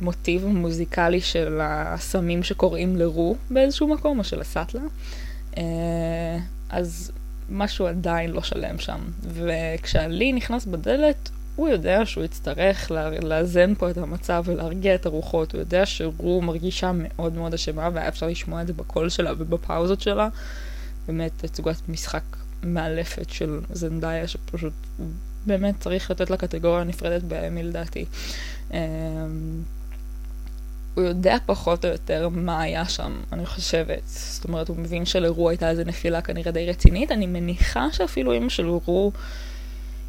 המוטיב 0.00 0.44
המוזיקלי 0.44 1.20
של 1.20 1.60
הסמים 1.62 2.42
שקוראים 2.42 2.96
לרו 2.96 3.36
באיזשהו 3.50 3.88
מקום, 3.88 4.18
או 4.18 4.24
של 4.24 4.40
הסאטלה. 4.40 4.82
אז 6.70 7.12
משהו 7.50 7.86
עדיין 7.86 8.30
לא 8.30 8.42
שלם 8.42 8.78
שם. 8.78 9.00
וכשעלי 9.22 10.32
נכנס 10.32 10.64
בדלת, 10.64 11.30
הוא 11.58 11.68
יודע 11.68 12.06
שהוא 12.06 12.24
יצטרך 12.24 12.90
לאזן 13.22 13.74
פה 13.74 13.90
את 13.90 13.98
המצב 13.98 14.42
ולהרגיע 14.46 14.94
את 14.94 15.06
הרוחות, 15.06 15.52
הוא 15.52 15.58
יודע 15.58 15.86
שרו 15.86 16.42
מרגישה 16.42 16.90
מאוד 16.94 17.34
מאוד 17.34 17.54
אשמה 17.54 17.88
והיה 17.94 18.08
אפשר 18.08 18.26
לשמוע 18.26 18.62
את 18.62 18.66
זה 18.66 18.72
בקול 18.72 19.08
שלה 19.08 19.32
ובפאוזות 19.38 20.00
שלה. 20.00 20.28
באמת 21.06 21.30
תצוגת 21.36 21.88
משחק 21.88 22.22
מאלפת 22.62 23.30
של 23.30 23.60
זנדאיה 23.72 24.28
שפשוט 24.28 24.72
באמת 25.46 25.74
צריך 25.80 26.10
לתת 26.10 26.30
לה 26.30 26.36
קטגוריה 26.36 26.84
נפרדת 26.84 27.22
בימי 27.22 27.62
לדעתי. 27.62 28.04
אמ, 28.70 28.78
הוא 30.94 31.04
יודע 31.04 31.36
פחות 31.46 31.84
או 31.84 31.90
יותר 31.90 32.28
מה 32.28 32.60
היה 32.60 32.88
שם, 32.88 33.20
אני 33.32 33.46
חושבת. 33.46 34.02
זאת 34.06 34.44
אומרת, 34.44 34.68
הוא 34.68 34.76
מבין 34.76 35.04
שלרו 35.04 35.48
הייתה 35.48 35.70
איזה 35.70 35.84
נפילה 35.84 36.22
כנראה 36.22 36.52
די 36.52 36.66
רצינית. 36.66 37.12
אני 37.12 37.26
מניחה 37.26 37.86
שאפילו 37.92 38.36
אמא 38.36 38.48
של 38.48 38.66
רו 38.68 39.12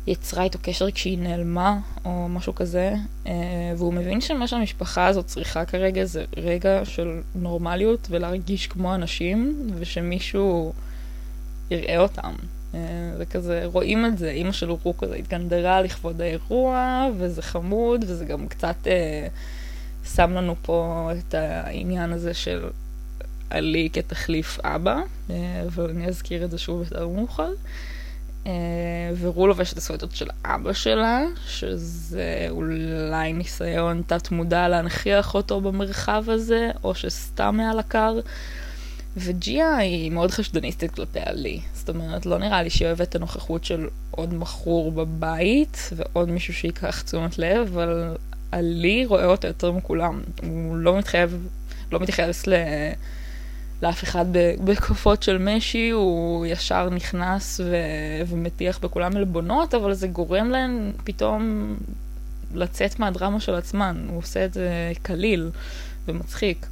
יצרה 0.07 0.43
איתו 0.43 0.59
קשר 0.61 0.91
כשהיא 0.91 1.17
נעלמה, 1.17 1.77
או 2.05 2.29
משהו 2.29 2.55
כזה. 2.55 2.93
אה, 3.27 3.33
והוא 3.77 3.93
מבין 3.93 4.21
שמה 4.21 4.47
שהמשפחה 4.47 5.07
הזאת 5.07 5.25
צריכה 5.25 5.65
כרגע 5.65 6.05
זה 6.05 6.25
רגע 6.37 6.85
של 6.85 7.21
נורמליות 7.35 8.07
ולהרגיש 8.09 8.67
כמו 8.67 8.95
אנשים, 8.95 9.69
ושמישהו 9.75 10.73
יראה 11.71 11.97
אותם. 11.97 12.33
אה, 12.73 12.79
זה 13.17 13.25
כזה, 13.25 13.61
רואים 13.65 14.05
את 14.05 14.17
זה, 14.17 14.29
אימא 14.29 14.51
של 14.51 14.71
רו 14.71 14.97
כזה 14.97 15.15
התגנדרה 15.15 15.81
לכבוד 15.81 16.21
האירוע, 16.21 17.07
וזה 17.17 17.41
חמוד, 17.41 18.05
וזה 18.07 18.25
גם 18.25 18.47
קצת... 18.47 18.87
אה, 18.87 19.27
שם 20.15 20.33
לנו 20.33 20.55
פה 20.61 21.09
את 21.19 21.33
העניין 21.33 22.11
הזה 22.11 22.33
של 22.33 22.69
עלי 23.49 23.89
כתחליף 23.93 24.59
אבא, 24.63 25.01
אה, 25.29 25.63
אבל 25.67 25.89
אני 25.89 26.07
אזכיר 26.07 26.45
את 26.45 26.51
זה 26.51 26.57
שוב 26.57 26.83
יותר 26.83 27.07
מאוחר. 27.07 27.43
אה, 27.43 27.53
ורו 29.19 29.47
לובש 29.47 29.73
את 29.73 29.77
הסווטות 29.77 30.15
של 30.15 30.27
אבא 30.45 30.73
שלה, 30.73 31.23
שזה 31.47 32.47
אולי 32.49 33.33
ניסיון 33.33 34.01
תת-מודע 34.07 34.67
להנכיח 34.67 35.35
אותו 35.35 35.61
במרחב 35.61 36.23
הזה, 36.27 36.69
או 36.83 36.95
שסתם 36.95 37.55
מעל 37.57 37.79
הקר. 37.79 38.19
וג'יה 39.17 39.77
היא 39.77 40.11
מאוד 40.11 40.31
חשדניסטית 40.31 40.91
כלפי 40.91 41.19
עלי. 41.25 41.59
זאת 41.73 41.89
אומרת, 41.89 42.25
לא 42.25 42.37
נראה 42.37 42.63
לי 42.63 42.69
שהיא 42.69 42.87
אוהבת 42.87 43.09
את 43.09 43.15
הנוכחות 43.15 43.63
של 43.63 43.87
עוד 44.11 44.33
מכור 44.33 44.91
בבית, 44.91 45.89
ועוד 45.95 46.29
מישהו 46.29 46.53
שייקח 46.53 47.01
תשומת 47.01 47.39
לב, 47.39 47.67
אבל 47.73 48.15
עלי 48.51 49.05
רואה 49.05 49.25
אותה 49.25 49.47
יותר 49.47 49.71
מכולם. 49.71 50.21
הוא 50.41 50.77
לא 50.77 50.97
מתחייב, 50.97 51.47
לא 51.91 51.99
מתייחס 51.99 52.47
ל... 52.47 52.53
לאף 53.81 54.03
אחד 54.03 54.25
בכפות 54.63 55.23
של 55.23 55.37
משי, 55.37 55.89
הוא 55.89 56.45
ישר 56.45 56.89
נכנס 56.89 57.59
ו... 57.63 57.75
ומטיח 58.27 58.79
בכולם 58.79 59.17
עלבונות, 59.17 59.73
אבל 59.73 59.93
זה 59.93 60.07
גורם 60.07 60.49
להן 60.49 60.91
פתאום 61.03 61.75
לצאת 62.53 62.99
מהדרמה 62.99 63.39
של 63.39 63.55
עצמן. 63.55 64.05
הוא 64.09 64.17
עושה 64.17 64.45
את 64.45 64.53
זה 64.53 64.91
קליל 65.01 65.49
ומצחיק. 66.07 66.65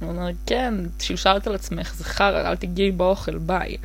הוא 0.00 0.10
אומר, 0.10 0.30
כן, 0.46 0.74
שלשלת 1.00 1.46
על 1.46 1.54
עצמך, 1.54 1.94
זה 1.94 2.04
חרא, 2.04 2.50
אל 2.50 2.56
תגיעי 2.56 2.90
באוכל, 2.90 3.38
ביי. 3.38 3.76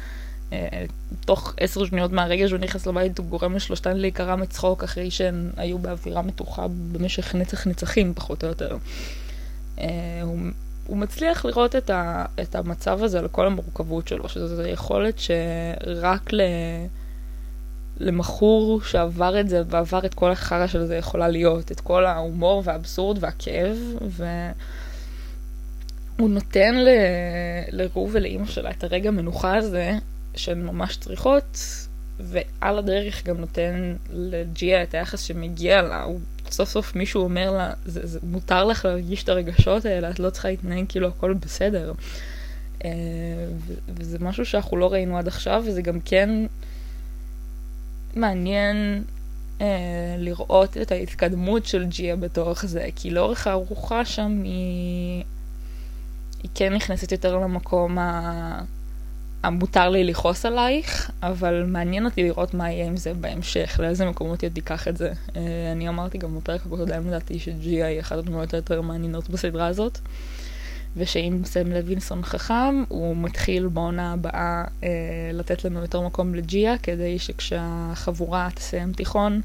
אה, 0.53 0.85
תוך 1.25 1.53
עשר 1.59 1.85
שניות 1.85 2.11
מהרגע 2.11 2.47
שהוא 2.47 2.59
נכנס 2.59 2.87
לבית 2.87 3.17
הוא 3.17 3.25
גורם 3.25 3.55
לשלושתן 3.55 3.97
להיקרע 3.97 4.35
מצחוק 4.35 4.83
אחרי 4.83 5.11
שהן 5.11 5.49
היו 5.57 5.79
באווירה 5.79 6.21
מתוחה 6.21 6.65
במשך 6.91 7.35
נצח 7.35 7.67
נצחים 7.67 8.13
פחות 8.13 8.43
או 8.43 8.49
יותר. 8.49 8.77
אה, 9.79 9.85
הוא, 10.23 10.37
הוא 10.89 10.97
מצליח 10.97 11.45
לראות 11.45 11.75
את, 11.75 11.89
ה, 11.89 12.25
את 12.41 12.55
המצב 12.55 13.03
הזה 13.03 13.19
על 13.19 13.27
כל 13.27 13.45
המורכבות 13.45 14.07
שלו, 14.07 14.29
שזו 14.29 14.67
יכולת 14.67 15.19
שרק 15.19 16.33
ל, 16.33 16.41
למכור 17.97 18.81
שעבר 18.81 19.39
את 19.39 19.49
זה 19.49 19.61
ועבר 19.67 20.05
את 20.05 20.13
כל 20.13 20.31
החרא 20.31 20.67
של 20.67 20.85
זה 20.85 20.95
יכולה 20.95 21.27
להיות, 21.27 21.71
את 21.71 21.79
כל 21.79 22.05
ההומור 22.05 22.61
והאבסורד 22.65 23.17
והכאב, 23.23 23.77
ו... 24.07 24.25
הוא 26.19 26.29
נותן 26.29 26.75
ל... 26.75 26.89
לרו 27.71 28.09
ולאימא 28.11 28.45
שלה 28.45 28.71
את 28.71 28.83
הרגע 28.83 29.09
המנוחה 29.09 29.57
הזה, 29.57 29.93
שהן 30.35 30.65
ממש 30.65 30.97
צריכות, 30.97 31.57
ועל 32.19 32.79
הדרך 32.79 33.23
גם 33.25 33.37
נותן 33.37 33.95
לג'יה 34.09 34.83
את 34.83 34.93
היחס 34.93 35.21
שמגיע 35.21 35.81
לה. 35.81 36.03
הוא 36.03 36.19
סוף 36.51 36.69
סוף 36.69 36.95
מישהו 36.95 37.23
אומר 37.23 37.51
לה, 37.51 37.73
זה, 37.85 38.07
זה, 38.07 38.19
מותר 38.23 38.65
לך 38.65 38.85
להרגיש 38.85 39.23
את 39.23 39.29
הרגשות 39.29 39.85
האלה, 39.85 40.09
את 40.09 40.19
לא 40.19 40.29
צריכה 40.29 40.49
להתנהג 40.49 40.85
כאילו 40.89 41.07
הכל 41.07 41.33
בסדר. 41.33 41.93
אה, 42.85 42.89
וזה 43.87 44.17
משהו 44.19 44.45
שאנחנו 44.45 44.77
לא 44.77 44.91
ראינו 44.93 45.17
עד 45.17 45.27
עכשיו, 45.27 45.63
וזה 45.65 45.81
גם 45.81 45.99
כן 45.99 46.29
מעניין 48.15 49.03
אה, 49.61 50.15
לראות 50.17 50.77
את 50.77 50.91
ההתקדמות 50.91 51.65
של 51.65 51.85
ג'יה 51.85 52.15
בתוך 52.15 52.65
זה, 52.65 52.87
כי 52.95 53.09
לאורך 53.09 53.47
הארוחה 53.47 54.05
שם 54.05 54.41
היא, 54.43 55.23
היא 56.43 56.51
כן 56.55 56.73
נכנסת 56.73 57.11
יותר 57.11 57.37
למקום 57.37 57.97
ה... 57.97 58.61
המותר 59.43 59.89
לי 59.89 60.03
לכעוס 60.03 60.45
עלייך, 60.45 61.11
אבל 61.23 61.63
מעניין 61.67 62.05
אותי 62.05 62.23
לראות 62.23 62.53
מה 62.53 62.71
יהיה 62.71 62.85
עם 62.87 62.97
זה 62.97 63.13
בהמשך, 63.13 63.79
לאיזה 63.83 64.05
מקומות 64.05 64.41
היא 64.41 64.49
תיקח 64.49 64.87
את 64.87 64.97
זה. 64.97 65.11
Uh, 65.27 65.37
אני 65.71 65.89
אמרתי 65.89 66.17
גם 66.17 66.37
בפרק 66.37 66.61
הקודם 66.65 67.07
לדעתי 67.07 67.39
שג'יה 67.39 67.85
היא 67.85 67.99
אחת 67.99 68.17
הדמויות 68.17 68.53
היותר 68.53 68.81
מעניינות 68.81 69.29
בסדרה 69.29 69.67
הזאת, 69.67 69.99
ושאם 70.97 71.41
סם 71.45 71.67
לוינסון 71.67 72.23
חכם, 72.23 72.83
הוא 72.87 73.17
מתחיל 73.17 73.67
בעונה 73.67 74.13
הבאה 74.13 74.63
uh, 74.81 74.83
לתת 75.33 75.65
לנו 75.65 75.79
יותר 75.79 76.01
מקום 76.01 76.35
לג'יה, 76.35 76.77
כדי 76.77 77.19
שכשהחבורה 77.19 78.49
תסיים 78.55 78.93
תיכון, 78.93 79.41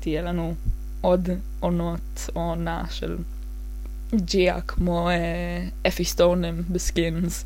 תהיה 0.00 0.22
לנו 0.22 0.54
עוד 1.00 1.28
עונות 1.60 2.28
או 2.36 2.40
עונה 2.40 2.84
של 2.90 3.16
ג'יה 4.14 4.60
כמו 4.60 5.08
uh, 5.10 5.88
אפי 5.88 6.04
סטונהם 6.04 6.62
בסקינס. 6.70 7.44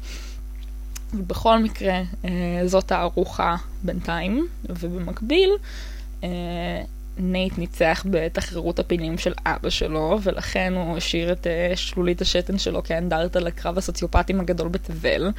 ובכל 1.14 1.58
מקרה, 1.58 2.02
אה, 2.24 2.30
זאת 2.66 2.92
הארוחה 2.92 3.56
בינתיים, 3.82 4.46
ובמקביל, 4.68 5.50
אה, 6.24 6.28
נייט 7.18 7.58
ניצח 7.58 8.04
בתחרות 8.10 8.78
הפינים 8.78 9.18
של 9.18 9.32
אבא 9.46 9.70
שלו, 9.70 10.18
ולכן 10.22 10.72
הוא 10.76 10.96
השאיר 10.96 11.32
את 11.32 11.46
אה, 11.46 11.72
שלולית 11.76 12.20
השתן 12.20 12.58
שלו 12.58 12.82
כאנדרטה 12.82 13.40
לקרב 13.40 13.78
הסוציופטים 13.78 14.40
הגדול 14.40 14.68
בתבל. 14.68 15.30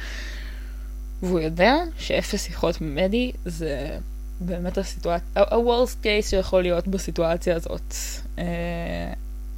והוא 1.22 1.40
יודע 1.40 1.74
שאפס 1.98 2.44
שיחות 2.44 2.80
ממדי 2.80 3.32
זה 3.44 3.98
באמת 4.40 4.78
הסיטואציה, 4.78 5.26
ה-worst 5.36 6.04
case 6.04 6.26
שיכול 6.30 6.62
להיות 6.62 6.88
בסיטואציה 6.88 7.56
הזאת. 7.56 7.94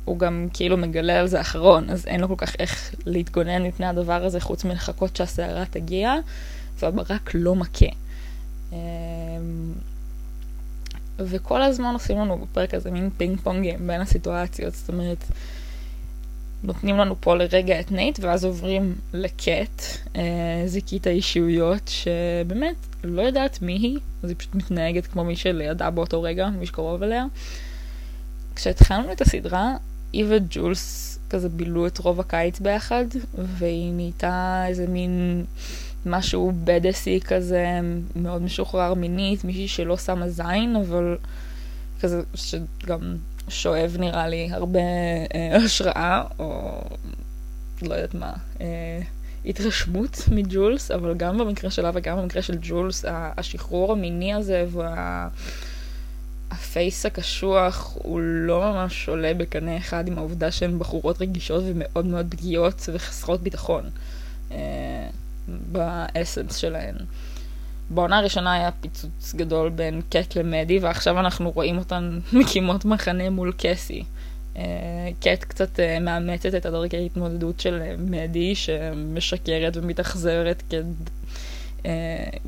הוא 0.04 0.19
גם 0.19 0.49
כאילו 0.52 0.76
מגלה 0.76 1.21
על 1.21 1.26
זה 1.26 1.40
אחרון, 1.40 1.90
אז 1.90 2.07
אין 2.07 2.21
לו 2.21 2.28
כל 2.28 2.35
כך 2.37 2.57
איך 2.59 2.95
להתגונן 3.07 3.62
מפני 3.62 3.87
הדבר 3.87 4.25
הזה 4.25 4.40
חוץ 4.40 4.64
מלחכות 4.64 5.16
שהסערה 5.16 5.64
תגיע, 5.71 6.14
והברק 6.78 7.30
לא 7.35 7.54
מכה. 7.54 7.87
אמ, 8.73 8.78
וכל 11.19 11.62
הזמן 11.62 11.92
עושים 11.92 12.19
לנו 12.19 12.38
בפרק 12.38 12.75
הזה 12.75 12.90
מין 12.90 13.11
פינג 13.16 13.40
פונגים 13.40 13.87
בין 13.87 14.00
הסיטואציות, 14.00 14.75
זאת 14.75 14.88
אומרת, 14.88 15.25
נותנים 16.62 16.99
לנו 16.99 17.14
פה 17.21 17.37
לרגע 17.37 17.80
את 17.80 17.92
נייט, 17.92 18.19
ואז 18.23 18.45
עוברים 18.45 18.95
לקט, 19.12 19.83
אה, 20.16 20.62
זיקית 20.66 21.07
האישיויות, 21.07 21.88
שבאמת 21.88 22.76
לא 23.04 23.23
יודעת 23.23 23.62
מי 23.62 23.73
היא, 23.73 23.99
אז 24.23 24.28
היא 24.28 24.37
פשוט 24.38 24.54
מתנהגת 24.54 25.07
כמו 25.07 25.25
מי 25.25 25.37
שלידה 25.37 25.90
באותו 25.90 26.23
רגע, 26.23 26.49
מי 26.49 26.66
שקרוב 26.66 27.02
אליה. 27.02 27.25
כשהתחלנו 28.57 29.12
את 29.12 29.21
הסדרה, 29.21 29.76
היא 30.12 30.24
וג'ולס 30.28 31.18
כזה 31.30 31.48
בילו 31.48 31.86
את 31.86 31.98
רוב 31.98 32.20
הקיץ 32.20 32.60
ביחד, 32.60 33.04
והיא 33.34 33.92
נהייתה 33.92 34.64
איזה 34.68 34.86
מין 34.86 35.44
משהו 36.06 36.52
בדסי 36.64 37.20
כזה, 37.20 37.66
מאוד 38.16 38.42
משוחרר 38.42 38.94
מינית, 38.94 39.44
מישהי 39.44 39.68
שלא 39.68 39.96
שמה 39.96 40.28
זין, 40.28 40.76
אבל 40.76 41.16
כזה 42.00 42.22
שגם 42.34 43.16
שואב 43.48 43.96
נראה 43.98 44.28
לי 44.28 44.48
הרבה 44.52 44.80
אה, 45.34 45.56
השראה, 45.56 46.22
או 46.38 46.80
לא 47.82 47.94
יודעת 47.94 48.14
מה, 48.14 48.32
אה, 48.60 49.00
התרשמות 49.46 50.24
מג'ולס, 50.32 50.90
אבל 50.90 51.14
גם 51.14 51.38
במקרה 51.38 51.70
שלה 51.70 51.90
וגם 51.94 52.18
במקרה 52.18 52.42
של 52.42 52.58
ג'ולס, 52.62 53.04
השחרור 53.08 53.92
המיני 53.92 54.34
הזה 54.34 54.64
וה... 54.70 55.28
הפייס 56.50 57.07
הקשוח 57.07 57.97
הוא 58.02 58.21
לא 58.21 58.61
ממש 58.61 59.09
עולה 59.09 59.35
בקנה 59.35 59.76
אחד 59.76 60.09
עם 60.09 60.19
העובדה 60.19 60.50
שהן 60.50 60.78
בחורות 60.78 61.21
רגישות 61.21 61.64
ומאוד 61.66 62.07
מאוד 62.07 62.26
פגיעות 62.30 62.88
וחסרות 62.92 63.40
ביטחון 63.40 63.90
אה, 64.52 65.09
באסנס 65.49 66.57
שלהן. 66.57 66.95
בעונה 67.90 68.19
הראשונה 68.19 68.52
היה 68.52 68.71
פיצוץ 68.80 69.35
גדול 69.35 69.69
בין 69.69 70.00
קט 70.11 70.37
למדי, 70.37 70.78
ועכשיו 70.78 71.21
אנחנו 71.21 71.50
רואים 71.50 71.78
אותן 71.78 72.19
מקימות 72.33 72.85
מחנה 72.85 73.30
מול 73.30 73.52
קסי. 73.59 74.04
אה, 74.57 74.62
קט 75.21 75.45
קצת 75.45 75.80
אה, 75.80 76.00
מאמצת 76.00 76.54
את 76.54 76.66
הדרכי 76.66 76.97
ההתמודדות 76.97 77.61
של 77.61 77.83
אה, 77.83 77.95
מדי, 77.99 78.54
שמשקרת 78.54 79.76
ומתאכזרת 79.76 80.62
כד... 80.71 80.85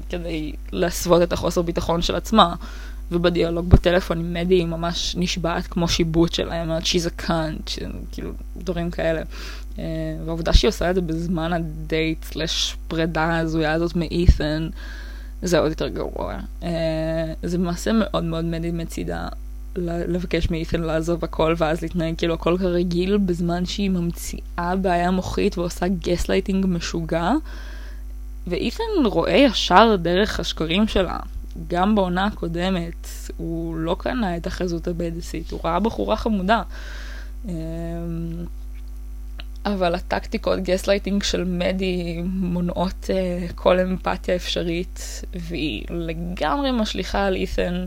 כדי 0.09 0.53
להסוות 0.73 1.23
את 1.23 1.33
החוסר 1.33 1.63
ביטחון 1.63 2.03
של 2.03 2.15
עצמה. 2.15 2.55
ובדיאלוג 3.11 3.69
בטלפון 3.69 4.19
עם 4.19 4.35
מדי 4.35 4.55
היא 4.55 4.67
ממש 4.67 5.17
נשבעת 5.19 5.67
כמו 5.67 5.89
שיבוט 5.89 6.33
שלה, 6.33 6.55
היא 6.55 6.63
אומרת 6.63 6.83
a 6.83 7.23
cunt, 7.23 7.79
כאילו 8.13 8.31
דברים 8.57 8.91
כאלה. 8.91 9.23
אה, 9.79 9.85
והעובדה 10.25 10.53
שהיא 10.53 10.69
עושה 10.69 10.91
את 10.91 10.95
זה 10.95 11.01
בזמן 11.01 11.53
הדייט 11.53 12.25
סלש 12.25 12.77
פרידה 12.89 13.23
ההזויה 13.23 13.73
הזאת 13.73 13.97
מאית'ן, 13.97 14.69
זה 15.43 15.59
עוד 15.59 15.71
יותר 15.71 15.89
גרוע. 15.89 16.35
אה, 16.63 17.33
זה 17.43 17.59
מעשה 17.59 17.93
מאוד 17.93 18.25
מאוד 18.25 18.45
מדי 18.45 18.71
מצידה 18.71 19.29
לבקש 19.77 20.51
מאית'ן 20.51 20.81
לעזוב 20.81 21.25
הכל 21.25 21.55
ואז 21.59 21.83
להתנהג 21.83 22.15
כאילו 22.19 22.35
הכל 22.35 22.57
כרגיל 22.59 23.17
בזמן 23.17 23.67
שהיא 23.67 23.91
ממציאה 23.91 24.77
בעיה 24.81 25.11
מוחית 25.11 25.59
ועושה 25.59 25.87
גסלייטינג 25.89 26.67
משוגע. 26.67 27.33
ואית'ן 28.47 29.07
רואה 29.07 29.33
ישר 29.33 29.97
דרך 29.97 30.41
השקרים 30.41 30.89
שלה. 30.89 31.19
גם 31.69 31.95
בעונה 31.95 32.27
הקודמת 32.27 33.09
הוא 33.37 33.77
לא 33.77 33.97
קנה 33.99 34.37
את 34.37 34.47
החזות 34.47 34.89
ה 34.89 34.94
badass-ית, 34.94 35.51
הוא 35.51 35.61
ראה 35.65 35.81
בחורה 35.81 36.17
חמודה. 36.17 36.63
אמ, 37.49 37.53
אבל 39.67 39.95
הטקטיקות 39.95 40.61
גסלייטינג 40.61 41.23
של 41.23 41.45
מדי 41.45 42.23
מונעות 42.25 43.11
uh, 43.11 43.53
כל 43.55 43.81
אמפתיה 43.81 44.37
אפשרית, 44.37 45.23
והיא 45.35 45.85
לגמרי 45.91 46.71
משליכה 46.73 47.27
על 47.27 47.37
אית'ן 47.37 47.87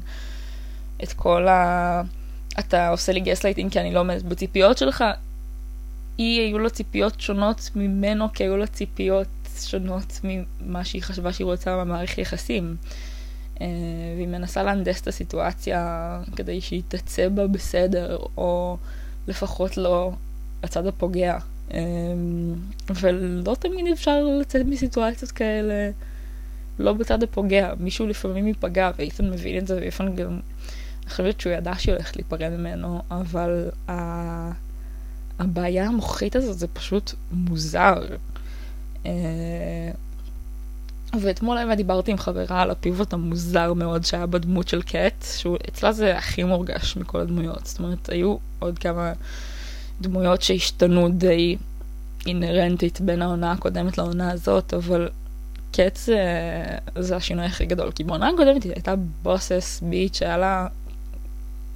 את 1.04 1.14
כל 1.14 1.48
ה... 1.48 2.02
אתה 2.60 2.90
עושה 2.90 3.12
לי 3.12 3.20
גסלייטינג 3.20 3.72
כי 3.72 3.80
אני 3.80 3.94
לא 3.94 4.00
עומדת 4.00 4.24
בציפיות 4.24 4.78
שלך. 4.78 5.04
היא, 6.18 6.42
היו 6.42 6.60
לו 6.60 6.70
ציפיות 6.70 7.22
שונות 7.22 7.70
ממנו, 7.76 8.34
כי 8.34 8.44
היו 8.44 8.58
לו 8.58 8.68
ציפיות 8.68 9.28
שונות 9.60 10.20
ממה 10.24 10.84
שהיא 10.84 11.02
חשבה 11.02 11.34
שהיא 11.34 11.46
רוצה 11.46 11.78
במערכת 11.78 12.18
יחסים. 12.18 12.76
אה, 12.86 13.15
והיא 13.60 14.28
מנסה 14.28 14.64
להנדס 14.64 15.02
את 15.02 15.08
הסיטואציה 15.08 16.22
כדי 16.36 16.62
שהיא 16.62 16.82
תצא 16.88 17.30
בה 17.30 17.48
בסדר, 17.48 18.18
או 18.38 18.78
לפחות 19.28 19.78
לא 19.78 20.12
הצד 20.64 20.88
הפוגע. 20.88 21.38
אה, 21.74 21.80
ולא 22.96 23.56
תמיד 23.56 23.88
אפשר 23.94 24.24
לצאת 24.24 24.66
מסיטואציות 24.66 25.32
כאלה 25.32 25.92
לא 26.80 26.94
בצד 26.94 27.24
הפוגע. 27.24 27.74
מישהו 27.80 28.08
לפעמים 28.08 28.48
ייפגע, 28.48 28.92
ואיתן 28.98 29.30
מבין 29.30 29.58
את 29.58 29.68
זה, 29.68 29.76
ואיתן 29.76 30.16
גם... 30.16 30.40
אני 31.02 31.12
חושבת 31.12 31.42
שהוא 31.42 31.54
ידע 31.54 31.74
שהיא 31.78 31.94
הולכת 31.96 32.16
להיפרד 32.16 32.50
ממנו, 32.50 33.02
אבל 33.12 33.70
ה... 33.90 34.52
הבעיה 35.40 35.86
המוחית 35.88 36.36
הזאת 36.36 36.60
זה 36.60 36.68
פשוט 36.68 37.14
מוזר. 37.32 38.02
ואתמול 41.22 41.58
האמת 41.58 41.78
דיברתי 41.78 42.12
עם 42.12 42.18
חברה 42.18 42.62
על 42.62 42.72
הפיבוט 42.72 43.14
המוזר 43.14 43.74
מאוד 43.74 44.06
שהיה 44.06 44.26
בדמות 44.26 44.68
של 44.68 44.82
קט, 44.82 45.26
שהוא 45.38 45.58
אצלה 45.70 45.92
זה 45.92 46.18
הכי 46.18 46.44
מורגש 46.44 46.98
מכל 46.98 47.20
הדמויות. 47.20 47.66
זאת 47.66 47.80
אומרת, 47.80 48.10
היו 48.10 48.38
עוד 48.60 48.80
כמה 48.80 49.14
דמויות 50.02 50.42
שהשתנו 50.42 51.10
די 51.10 51.58
אינהרנטית 52.26 53.02
בין 53.02 53.22
העונה 53.22 53.52
הקודמת 53.52 53.98
לעונה 53.98 54.32
הזאת, 54.32 54.74
אבל 54.74 55.10
קט 55.72 55.96
זה, 55.96 56.18
זה 57.00 57.16
השינוי 57.16 57.46
הכי 57.46 57.66
גדול. 57.66 57.92
כי 57.92 58.04
בעונה 58.04 58.30
הקודמת 58.30 58.64
היא 58.64 58.72
הייתה 58.76 58.96
בוסס 59.24 59.82
ביט 59.90 60.14
שהיה 60.14 60.38
לה 60.38 60.68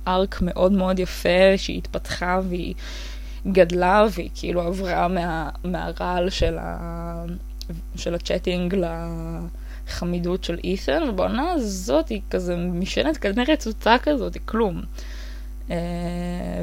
ארק 0.07 0.41
מאוד 0.41 0.71
מאוד 0.71 0.99
יפה, 0.99 1.57
שהיא 1.57 1.77
התפתחה 1.77 2.39
והיא 2.49 2.73
גדלה, 3.47 4.05
והיא 4.11 4.29
כאילו 4.35 4.61
עברה 4.61 5.07
מה, 5.07 5.49
מהרעל 5.63 6.29
של 6.29 6.57
ה... 6.57 7.25
של 7.95 8.15
הצ'אטינג 8.15 8.75
לחמידות 9.87 10.43
של 10.43 10.59
אית'ן, 10.63 11.03
ובעונה 11.09 11.51
הזאת 11.51 12.09
היא 12.09 12.21
כזה 12.29 12.55
משענת 12.55 13.17
כנראה 13.17 13.53
רצוצה 13.53 13.95
כזאת, 13.97 14.33
היא 14.33 14.41
כלום. 14.45 14.81
Uh, 15.69 15.71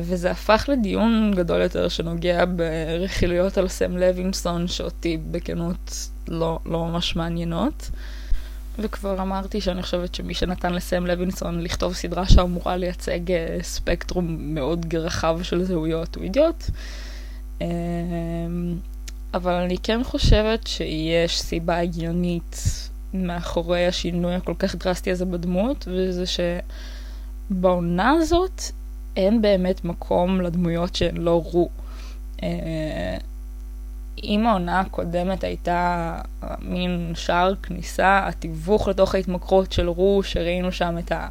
וזה 0.03 0.31
הפך 0.31 0.69
לדיון 0.73 1.33
גדול 1.37 1.61
יותר 1.61 1.89
שנוגע 1.89 2.45
ברכילויות 2.45 3.59
על 3.59 3.69
סם 3.69 3.97
לוינסון, 3.97 4.69
שאותי 4.69 5.19
בכנות 5.31 6.09
לא, 6.29 6.59
לא 6.67 6.85
ממש 6.85 7.17
מעניינות. 7.17 7.91
וכבר 8.79 9.23
אמרתי 9.23 9.61
שאני 9.61 9.83
חושבת 9.83 10.15
שמי 10.15 10.35
שנתן 10.35 10.75
לסם 10.75 11.07
לוינסון 11.07 11.61
לכתוב 11.61 11.95
סדרה 11.95 12.29
שאמורה 12.29 12.77
לייצג 12.77 13.21
uh, 13.31 13.63
ספקטרום 13.63 14.55
מאוד 14.55 14.95
רחב 14.95 15.43
של 15.43 15.65
זהויות 15.65 16.17
הוא 16.17 16.25
אידיוט. 16.25 16.65
אבל 19.35 19.53
אני 19.53 19.79
כן 19.79 20.05
חושבת 20.05 20.67
שיש 20.67 21.41
סיבה 21.41 21.79
הגיונית 21.79 22.57
מאחורי 23.15 23.87
השינוי 23.87 24.35
הכל 24.35 24.55
כך 24.59 24.75
דרסטי 24.75 25.11
הזה 25.11 25.25
בדמות, 25.25 25.89
וזה 25.91 26.25
שבעונה 27.51 28.11
הזאת 28.11 28.63
אין 29.17 29.43
באמת 29.43 29.85
מקום 29.85 30.41
לדמויות 30.41 30.95
שהן 30.95 31.17
לא 31.17 31.43
רו. 31.45 31.69
אה, 32.43 33.17
אם 34.23 34.47
העונה 34.47 34.81
הקודמת 34.81 35.45
הייתה 35.45 36.19
מין 36.61 37.13
שער 37.15 37.55
כניסה, 37.63 38.27
התיווך 38.27 38.89
לתוך 38.89 39.15
ההתמכרות 39.15 39.73
של 39.73 39.89
רו, 39.89 40.23
שראינו 40.23 40.73
שם 40.73 40.99
את 40.99 41.13
ה... 41.13 41.29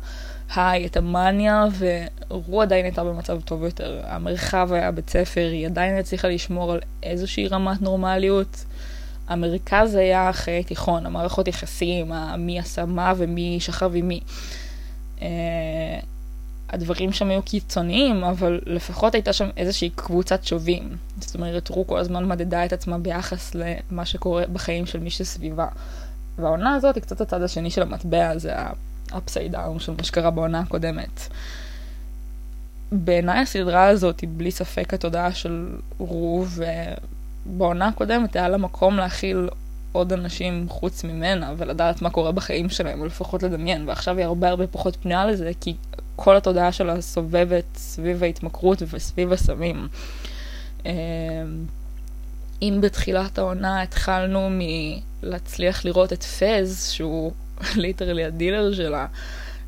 היי, 0.56 0.86
את 0.86 0.98
המאניה, 0.98 1.66
ורו 1.78 2.62
עדיין 2.62 2.86
הייתה 2.86 3.04
במצב 3.04 3.42
טוב 3.42 3.64
יותר. 3.64 4.02
המרחב 4.04 4.70
היה 4.74 4.92
בית 4.92 5.10
ספר, 5.10 5.50
היא 5.52 5.66
עדיין 5.66 5.98
הצליחה 5.98 6.28
לשמור 6.28 6.72
על 6.72 6.80
איזושהי 7.04 7.48
רמת 7.48 7.82
נורמליות. 7.82 8.66
המרכז 9.28 9.96
היה 9.96 10.34
חיי 10.34 10.64
תיכון, 10.64 11.06
המערכות 11.06 11.48
יחסים, 11.48 12.12
מי 12.38 12.60
עשה 12.60 12.86
מה 12.86 13.14
ומי 13.18 13.58
שכב 13.60 13.92
עם 13.96 14.08
מי. 14.08 14.20
Uh, 15.20 15.22
הדברים 16.70 17.12
שם 17.12 17.30
היו 17.30 17.42
קיצוניים, 17.42 18.24
אבל 18.24 18.60
לפחות 18.66 19.14
הייתה 19.14 19.34
שם 19.34 19.50
איזושהי 19.58 19.90
קבוצת 19.96 20.44
שובים. 20.44 20.98
זאת 21.20 21.36
אומרת, 21.36 21.70
רו 21.70 21.88
כל 21.88 21.98
הזמן 21.98 22.28
מדדה 22.28 22.66
את 22.66 22.74
עצמה 22.74 22.98
ביחס 22.98 23.56
למה 23.56 24.06
שקורה 24.06 24.44
בחיים 24.54 24.86
של 24.86 25.00
מי 25.00 25.10
שסביבה. 25.10 25.68
והעונה 26.38 26.76
הזאת 26.76 26.96
היא 26.96 27.02
קצת 27.02 27.22
הצד 27.22 27.42
השני 27.42 27.72
של 27.72 27.82
המטבע, 27.82 28.38
זה 28.38 28.54
upside 29.12 29.54
down 29.54 29.80
של 29.80 29.92
מה 29.98 30.04
שקרה 30.04 30.32
בעונה 30.32 30.60
הקודמת. 30.60 31.28
בעיניי 32.92 33.40
הסדרה 33.40 33.88
הזאת 33.88 34.20
היא 34.20 34.30
בלי 34.38 34.52
ספק 34.52 34.94
התודעה 34.94 35.34
של 35.34 35.78
רו, 35.98 36.46
ובעונה 37.46 37.88
הקודמת 37.88 38.36
היה 38.36 38.50
לה 38.50 38.58
מקום 38.58 38.98
להכיל 38.98 39.50
עוד 39.92 40.14
אנשים 40.14 40.66
חוץ 40.70 41.04
ממנה, 41.04 41.54
ולדעת 41.58 42.02
מה 42.02 42.10
קורה 42.10 42.32
בחיים 42.32 42.70
שלהם, 42.70 43.02
או 43.02 43.06
לפחות 43.06 43.44
לדמיין, 43.44 43.90
ועכשיו 43.90 44.18
היא 44.18 44.26
הרבה 44.26 44.50
הרבה 44.50 44.68
פחות 44.68 44.96
פנויה 44.96 45.26
לזה, 45.26 45.52
כי 45.62 45.76
כל 46.16 46.38
התודעה 46.38 46.72
שלה 46.72 47.02
סובבת 47.02 47.66
סביב 47.76 48.24
ההתמכרות 48.24 48.82
וסביב 48.92 49.34
הסמים. 49.34 49.88
אמ, 50.86 50.92
אם 52.62 52.78
בתחילת 52.82 53.38
העונה 53.38 53.82
התחלנו 53.82 54.50
מלהצליח 55.24 55.86
לראות 55.86 56.14
את 56.14 56.24
פז, 56.24 56.90
שהוא 56.90 57.32
literally 57.76 58.26
הדילר 58.26 58.74
שלה, 58.74 59.08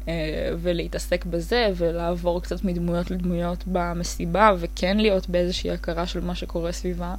אה, 0.07 0.51
ולהתעסק 0.61 1.25
בזה, 1.25 1.69
ולעבור 1.75 2.41
קצת 2.41 2.63
מדמויות 2.63 3.11
לדמויות 3.11 3.63
במסיבה, 3.67 4.51
וכן 4.59 4.97
להיות 4.97 5.29
באיזושהי 5.29 5.71
הכרה 5.71 6.07
של 6.07 6.19
מה 6.19 6.35
שקורה 6.35 6.71
סביבה. 6.71 7.15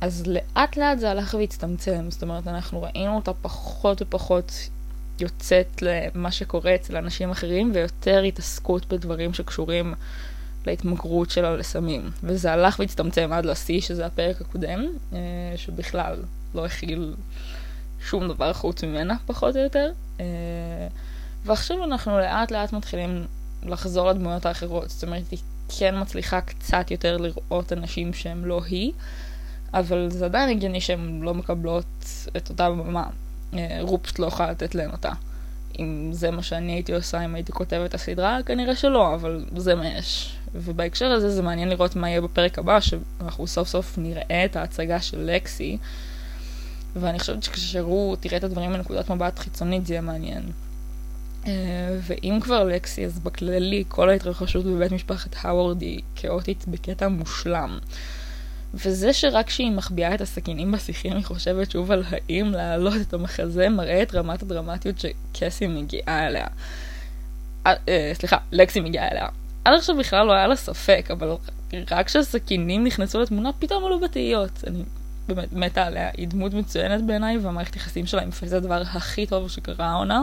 אז 0.00 0.26
לאט 0.26 0.76
לאט 0.76 0.98
זה 0.98 1.10
הלך 1.10 1.34
והצטמצם, 1.38 2.10
זאת 2.10 2.22
אומרת, 2.22 2.48
אנחנו 2.48 2.82
ראינו 2.82 3.16
אותה 3.16 3.32
פחות 3.42 4.02
ופחות 4.02 4.52
יוצאת 5.20 5.82
למה 5.82 6.30
שקורה 6.30 6.74
אצל 6.74 6.96
אנשים 6.96 7.30
אחרים, 7.30 7.70
ויותר 7.74 8.22
התעסקות 8.22 8.92
בדברים 8.92 9.34
שקשורים 9.34 9.94
להתמכרות 10.66 11.30
שלה 11.30 11.56
לסמים. 11.56 12.10
וזה 12.22 12.52
הלך 12.52 12.78
והצטמצם 12.78 13.32
עד 13.32 13.46
לשיא, 13.46 13.80
שזה 13.80 14.06
הפרק 14.06 14.40
הקודם, 14.40 14.86
אה, 15.12 15.18
שבכלל 15.56 16.16
לא 16.54 16.66
הכיל 16.66 17.14
שום 18.00 18.28
דבר 18.28 18.52
חוץ 18.52 18.84
ממנה, 18.84 19.16
פחות 19.26 19.56
או 19.56 19.60
יותר. 19.60 19.92
אה, 20.20 20.24
ועכשיו 21.44 21.84
אנחנו 21.84 22.18
לאט 22.18 22.50
לאט 22.50 22.72
מתחילים 22.72 23.26
לחזור 23.62 24.08
לדמויות 24.08 24.46
האחרות. 24.46 24.90
זאת 24.90 25.04
אומרת, 25.04 25.30
היא 25.30 25.38
כן 25.78 26.00
מצליחה 26.00 26.40
קצת 26.40 26.90
יותר 26.90 27.16
לראות 27.16 27.72
אנשים 27.72 28.12
שהם 28.12 28.44
לא 28.44 28.60
היא, 28.64 28.92
אבל 29.74 30.10
זה 30.10 30.24
עדיין 30.24 30.50
הגיוני 30.50 30.80
שהן 30.80 31.20
לא 31.22 31.34
מקבלות 31.34 32.04
את 32.36 32.50
אותה 32.50 32.70
במה. 32.70 33.04
אה, 33.54 33.78
רופסט 33.80 34.18
לא 34.18 34.26
יכולה 34.26 34.50
לתת 34.50 34.74
להן 34.74 34.90
אותה. 34.90 35.12
אם 35.78 36.10
זה 36.12 36.30
מה 36.30 36.42
שאני 36.42 36.72
הייתי 36.72 36.94
עושה 36.94 37.24
אם 37.24 37.34
הייתי 37.34 37.52
כותבת 37.52 37.88
את 37.90 37.94
הסדרה, 37.94 38.38
כנראה 38.46 38.76
שלא, 38.76 39.14
אבל 39.14 39.44
זה 39.56 39.74
מה 39.74 39.88
יש. 39.88 40.36
ובהקשר 40.54 41.10
הזה 41.10 41.30
זה 41.30 41.42
מעניין 41.42 41.68
לראות 41.68 41.96
מה 41.96 42.08
יהיה 42.08 42.20
בפרק 42.20 42.58
הבא, 42.58 42.80
שאנחנו 42.80 43.46
סוף 43.46 43.68
סוף 43.68 43.98
נראה 43.98 44.44
את 44.44 44.56
ההצגה 44.56 45.00
של 45.00 45.20
לקסי, 45.20 45.78
ואני 46.96 47.18
חושבת 47.18 47.42
שכשרו 47.42 48.16
תראה 48.20 48.36
את 48.36 48.44
הדברים 48.44 48.72
מנקודת 48.72 49.10
מבט 49.10 49.38
חיצונית 49.38 49.86
זה 49.86 49.94
יהיה 49.94 50.00
מעניין. 50.00 50.42
אה, 51.46 51.52
ואם 52.02 52.38
כבר 52.42 52.64
לקסי, 52.64 53.04
אז 53.04 53.18
בכללי 53.18 53.84
כל 53.88 54.10
ההתרחשות 54.10 54.64
בבית 54.64 54.92
משפחת 54.92 55.36
האוורד 55.40 55.80
היא 55.82 56.00
כאוטית 56.16 56.64
בקטע 56.68 57.08
מושלם. 57.08 57.78
וזה 58.74 59.12
שרק 59.12 59.46
כשהיא 59.46 59.70
מחביאה 59.70 60.14
את 60.14 60.20
הסכינים 60.20 60.72
בשיחים 60.72 61.16
היא 61.16 61.24
חושבת 61.24 61.70
שוב 61.70 61.90
על 61.90 62.04
האם 62.10 62.50
להעלות 62.50 62.94
את 63.00 63.14
המחזה 63.14 63.68
מראה 63.68 64.02
את 64.02 64.14
רמת 64.14 64.42
הדרמטיות 64.42 64.96
שקסי 64.98 65.66
מגיעה 65.66 66.26
אליה. 66.26 66.46
אה, 67.66 67.74
אה, 67.88 68.10
סליחה, 68.14 68.36
לקסי 68.52 68.80
מגיעה 68.80 69.08
אליה. 69.08 69.26
עד 69.64 69.74
עכשיו 69.74 69.96
בכלל 69.96 70.26
לא 70.26 70.32
היה 70.32 70.46
לה 70.46 70.56
ספק, 70.56 71.08
אבל 71.10 71.36
רק 71.90 72.06
כשהסכינים 72.06 72.84
נכנסו 72.84 73.20
לתמונה 73.20 73.50
פתאום 73.58 73.84
עלו 73.84 74.00
בתהיות. 74.00 74.64
אני 74.66 74.82
באמת 75.34 75.52
מתה 75.52 75.86
עליה, 75.86 76.10
היא 76.16 76.28
דמות 76.28 76.54
מצוינת 76.54 77.04
בעיניי, 77.04 77.38
והמערכת 77.38 77.76
יחסים 77.76 78.06
שלה 78.06 78.22
עם 78.22 78.30
פייס 78.30 78.50
זה 78.50 78.56
הדבר 78.56 78.82
הכי 78.82 79.26
טוב 79.26 79.50
שקרה 79.50 79.86
העונה. 79.86 80.22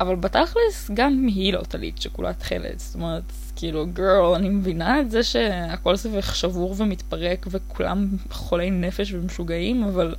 אבל 0.00 0.16
בתכלס, 0.16 0.90
גם 0.94 1.26
היא 1.26 1.52
לא 1.52 1.62
טלית 1.62 2.02
שכולה 2.02 2.32
תכלת. 2.32 2.80
זאת 2.80 2.94
אומרת, 2.94 3.22
כאילו, 3.56 3.86
girl, 3.86 4.34
אני 4.34 4.48
מבינה 4.48 5.00
את 5.00 5.10
זה 5.10 5.22
שהכל 5.22 5.96
סביבך 5.96 6.36
שבור 6.36 6.74
ומתפרק 6.78 7.46
וכולם 7.50 8.08
חולי 8.30 8.70
נפש 8.70 9.12
ומשוגעים, 9.12 9.84
אבל 9.84 10.14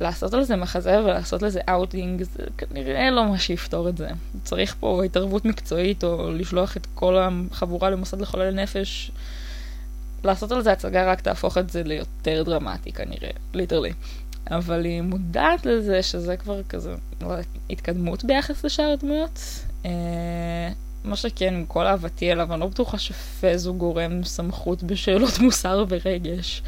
לעשות 0.00 0.34
על 0.34 0.42
זה 0.42 0.56
מחזה 0.56 1.00
ולעשות 1.04 1.42
לזה 1.42 1.60
אאוטינג, 1.68 2.22
זה 2.22 2.42
כנראה 2.58 3.10
לא 3.10 3.28
מה 3.28 3.38
שיפתור 3.38 3.88
את 3.88 3.96
זה. 3.96 4.08
צריך 4.44 4.76
פה 4.80 5.04
התערבות 5.04 5.44
מקצועית, 5.44 6.04
או 6.04 6.30
לשלוח 6.32 6.76
את 6.76 6.86
כל 6.94 7.16
החבורה 7.18 7.90
למוסד 7.90 8.20
לחולי 8.20 8.50
נפש. 8.50 9.10
לעשות 10.24 10.52
על 10.52 10.62
זה 10.62 10.72
הצגה 10.72 11.10
רק 11.12 11.20
תהפוך 11.20 11.58
את 11.58 11.70
זה 11.70 11.82
ליותר 11.82 12.42
דרמטי 12.42 12.92
כנראה, 12.92 13.30
literally. 13.54 13.92
אבל 14.50 14.84
היא 14.84 15.02
מודעת 15.02 15.66
לזה 15.66 16.02
שזה 16.02 16.36
כבר 16.36 16.62
כזה 16.62 16.94
לא 17.20 17.34
התקדמות 17.70 18.24
ביחס 18.24 18.64
לשאר 18.64 18.92
הדמויות. 18.92 19.40
אה, 19.84 19.90
מה 21.04 21.16
שכן, 21.16 21.54
עם 21.54 21.66
כל 21.66 21.86
אהבתי 21.86 22.32
אליו, 22.32 22.52
אני 22.52 22.60
לא 22.60 22.66
בטוחה 22.66 22.98
שפז 22.98 23.66
הוא 23.66 23.76
גורם 23.76 24.24
סמכות 24.24 24.82
בשאלות 24.82 25.38
מוסר 25.42 25.84
ורגש. 25.88 26.62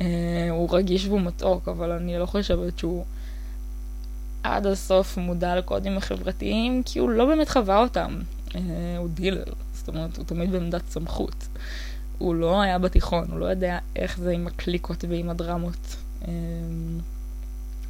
אה, 0.00 0.06
הוא 0.50 0.76
רגיש 0.76 1.06
והוא 1.06 1.20
מתוק, 1.20 1.68
אבל 1.68 1.90
אני 1.90 2.18
לא 2.18 2.26
חושבת 2.26 2.78
שהוא 2.78 3.04
עד 4.42 4.66
הסוף 4.66 5.16
מודע 5.16 5.56
לקודים 5.56 5.96
החברתיים, 5.96 6.82
כי 6.82 6.98
הוא 6.98 7.10
לא 7.10 7.26
באמת 7.26 7.48
חווה 7.48 7.78
אותם. 7.78 8.18
אה, 8.54 8.60
הוא 8.98 9.08
דילר, 9.08 9.44
זאת 9.72 9.88
אומרת, 9.88 10.16
הוא 10.16 10.24
תמיד 10.24 10.52
בעמדת 10.52 10.88
סמכות. 10.88 11.48
הוא 12.18 12.34
לא 12.34 12.62
היה 12.62 12.78
בתיכון, 12.78 13.30
הוא 13.30 13.38
לא 13.38 13.46
יודע 13.46 13.78
איך 13.96 14.18
זה 14.18 14.30
עם 14.30 14.46
הקליקות 14.46 15.04
ועם 15.08 15.30
הדרמות. 15.30 15.96
אה, 16.28 16.32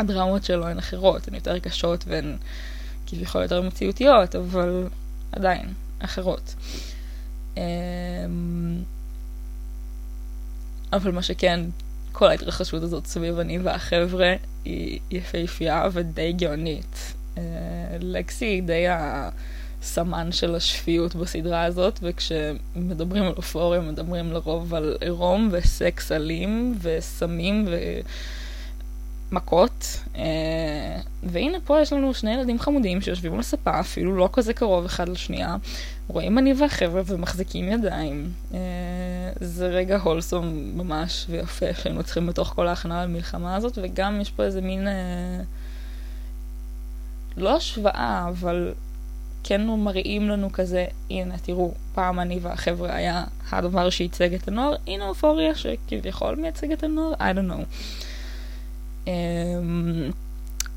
הדרמות 0.01 0.45
שלו 0.45 0.67
הן 0.67 0.79
אחרות, 0.79 1.29
הן 1.29 1.35
יותר 1.35 1.59
קשות 1.59 2.05
והן 2.09 2.37
כביכול 3.07 3.43
יותר 3.43 3.63
מציאותיות, 3.63 4.37
אבל 4.37 4.89
עדיין, 5.33 5.73
אחרות. 5.99 6.55
אמ, 7.57 7.63
אבל 10.93 11.11
מה 11.11 11.23
שכן, 11.23 11.61
כל 12.13 12.27
ההתרחשות 12.27 12.83
הזאת 12.83 13.07
סביב 13.07 13.39
אני 13.39 13.59
והחבר'ה 13.59 14.35
היא 14.65 15.01
יפהפייה 15.11 15.89
ודי 15.93 16.33
גאונית. 16.33 17.15
אה, 17.39 17.43
לקסי 18.01 18.45
היא 18.45 18.63
די 18.63 18.85
הסמן 19.85 20.33
של 20.33 20.55
השפיות 20.55 21.15
בסדרה 21.15 21.65
הזאת, 21.65 21.99
וכשמדברים 22.03 23.23
על 23.23 23.33
אופוריה 23.37 23.81
מדברים 23.81 24.33
לרוב 24.33 24.75
על 24.75 24.97
עירום 25.01 25.49
וסקס 25.53 26.13
אלים 26.13 26.79
וסמים 26.83 27.65
ו... 27.69 27.77
מכות, 29.33 30.01
אה, 30.17 31.01
והנה 31.23 31.59
פה 31.65 31.81
יש 31.81 31.93
לנו 31.93 32.15
שני 32.15 32.35
ילדים 32.35 32.59
חמודים 32.59 33.01
שיושבים 33.01 33.35
על 33.35 33.43
ספה, 33.43 33.81
אפילו 33.81 34.17
לא 34.17 34.29
כזה 34.33 34.53
קרוב 34.55 34.85
אחד 34.85 35.09
לשנייה, 35.09 35.57
רואים 36.09 36.39
אני 36.39 36.55
והחבר'ה 36.55 37.03
ומחזיקים 37.07 37.69
ידיים. 37.69 38.33
אה, 38.55 38.59
זה 39.41 39.67
רגע 39.67 39.99
הולסום 39.99 40.73
ממש 40.75 41.27
ויפה 41.29 41.67
שהיינו 41.83 42.03
צריכים 42.03 42.27
בתוך 42.27 42.49
כל 42.49 42.67
ההכנה 42.67 43.05
למלחמה 43.05 43.57
הזאת, 43.57 43.79
וגם 43.83 44.21
יש 44.21 44.31
פה 44.31 44.43
איזה 44.43 44.61
מין, 44.61 44.89
אה, 44.89 45.43
לא 47.37 47.57
השוואה, 47.57 48.27
אבל 48.29 48.73
כן 49.45 49.67
מראים 49.67 50.29
לנו 50.29 50.53
כזה, 50.53 50.87
הנה 51.11 51.39
תראו, 51.39 51.73
פעם 51.95 52.21
אני 52.21 52.39
והחבר'ה 52.43 52.95
היה 52.97 53.25
הדבר 53.51 53.91
שייצג 53.91 54.35
את 54.35 54.49
הנוער, 54.49 54.75
הנה 54.87 55.09
אופוריה 55.09 55.55
שכביכול 55.55 56.35
מייצג 56.35 56.73
את 56.73 56.83
הנוער, 56.83 57.15
I 57.15 57.37
don't 57.37 57.51
know. 57.51 57.65
אמ, 59.07 60.11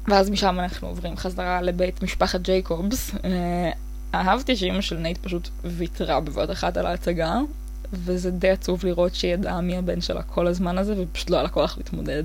ואז 0.08 0.30
משם 0.30 0.60
אנחנו 0.60 0.88
עוברים 0.88 1.18
חזרה 1.18 1.62
לבית 1.62 2.04
משפחת 2.04 2.42
ג'ייקובס. 2.42 3.12
אה, 3.26 3.72
אהבתי 4.14 4.56
שאימא 4.56 4.82
של 4.82 4.98
נייט 4.98 5.18
פשוט 5.18 5.50
ויתרה 5.64 6.20
בבת 6.20 6.52
אחת 6.52 6.78
על 6.78 6.86
ההצגה, 6.86 7.36
וזה 7.94 8.32
די 8.32 8.50
עצוב 8.50 8.86
לראות 8.86 9.16
שהיא 9.16 9.34
ידעה 9.34 9.62
מי 9.62 9.78
הבן 9.78 10.02
שלה 10.02 10.24
כל 10.24 10.48
הזמן 10.48 10.78
הזה, 10.78 10.94
ופשוט 10.98 11.30
לא 11.30 11.36
היה 11.36 11.44
לה 11.44 11.50
כוח 11.50 11.78
להתמודד. 11.78 12.24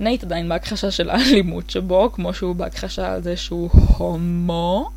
נייט 0.00 0.24
עדיין 0.24 0.48
בהכחשה 0.48 0.90
של 0.90 1.10
האלימות 1.10 1.70
שבו, 1.70 2.12
כמו 2.12 2.34
שהוא 2.34 2.56
בהכחשה 2.56 3.12
על 3.12 3.22
זה 3.22 3.36
שהוא 3.36 3.70
הומו. 3.72 4.90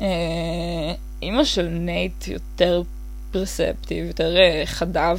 אה, 0.00 0.06
אימא 1.22 1.44
של 1.44 1.68
נייט 1.68 2.28
יותר 2.28 2.82
perceptive, 3.30 4.06
יותר 4.06 4.36
אה, 4.36 4.62
חדה 4.64 5.14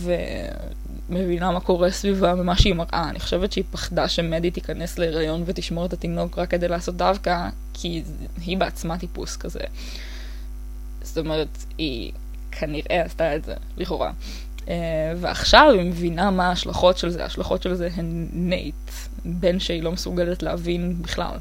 מבינה 1.09 1.51
מה 1.51 1.59
קורה 1.59 1.91
סביבה 1.91 2.35
ממה 2.35 2.55
שהיא 2.57 2.73
מראה. 2.73 3.09
אני 3.09 3.19
חושבת 3.19 3.51
שהיא 3.51 3.63
פחדה 3.71 4.07
שמדי 4.07 4.51
תיכנס 4.51 4.97
להיריון 4.97 5.43
ותשמור 5.45 5.85
את 5.85 5.93
התינוק 5.93 6.37
רק 6.37 6.49
כדי 6.49 6.67
לעשות 6.67 6.95
דווקא, 6.95 7.49
כי 7.73 8.03
היא 8.45 8.57
בעצמה 8.57 8.97
טיפוס 8.97 9.37
כזה. 9.37 9.59
זאת 11.01 11.17
אומרת, 11.17 11.57
היא 11.77 12.11
כנראה 12.51 13.01
עשתה 13.01 13.35
את 13.35 13.43
זה, 13.43 13.53
לכאורה. 13.77 14.11
אה, 14.65 14.69
ועכשיו 15.17 15.71
היא 15.73 15.89
מבינה 15.89 16.31
מה 16.31 16.47
ההשלכות 16.47 16.97
של 16.97 17.09
זה, 17.09 17.23
ההשלכות 17.23 17.63
של 17.63 17.73
זה 17.73 17.89
הן 17.95 18.27
נייט, 18.33 18.91
בן 19.25 19.59
שהיא 19.59 19.83
לא 19.83 19.91
מסוגלת 19.91 20.43
להבין 20.43 21.01
בכלל. 21.01 21.37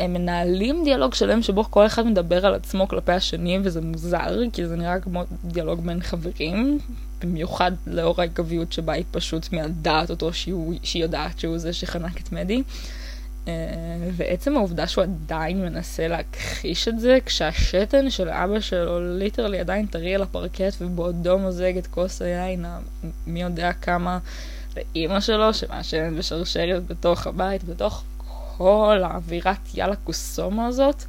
הם 0.00 0.12
מנהלים 0.12 0.84
דיאלוג 0.84 1.14
שלם 1.14 1.42
שבו 1.42 1.64
כל 1.64 1.86
אחד 1.86 2.06
מדבר 2.06 2.46
על 2.46 2.54
עצמו 2.54 2.88
כלפי 2.88 3.12
השני, 3.12 3.58
וזה 3.62 3.80
מוזר, 3.80 4.38
כי 4.52 4.66
זה 4.66 4.76
נראה 4.76 5.00
כמו 5.00 5.22
דיאלוג 5.44 5.86
בין 5.86 6.02
חברים, 6.02 6.78
במיוחד 7.22 7.72
לאור 7.86 8.20
העקביות 8.20 8.72
שבה 8.72 8.92
היא 8.92 9.04
פשוט 9.10 9.52
מיידעת 9.52 10.10
אותו 10.10 10.32
שהוא, 10.32 10.74
שהיא 10.82 11.02
יודעת 11.02 11.38
שהוא 11.38 11.58
זה 11.58 11.72
שחנק 11.72 12.20
את 12.20 12.32
מדי. 12.32 12.62
אה, 13.46 13.48
ועצם 14.12 14.56
העובדה 14.56 14.86
שהוא 14.86 15.04
עדיין 15.04 15.62
מנסה 15.62 16.08
להכחיש 16.08 16.88
את 16.88 17.00
זה, 17.00 17.18
כשהשתן 17.26 18.10
של 18.10 18.28
אבא 18.28 18.60
שלו 18.60 19.18
literally 19.18 19.60
עדיין 19.60 19.86
טרי 19.86 20.14
על 20.14 20.22
הפרקט 20.22 20.74
ובעודו 20.80 21.38
מוזג 21.38 21.76
את 21.76 21.86
כוס 21.86 22.22
היין, 22.22 22.64
מי 23.26 23.42
יודע 23.42 23.72
כמה 23.72 24.18
לאימא 24.76 25.20
שלו 25.20 25.54
שמעשנת 25.54 26.12
בשרשרת 26.18 26.86
בתוך 26.86 27.26
הבית, 27.26 27.64
בתוך 27.64 28.04
כל 28.56 29.00
האווירת 29.04 29.74
יאללה 29.74 29.96
קוסומו 29.96 30.66
הזאת, 30.66 31.04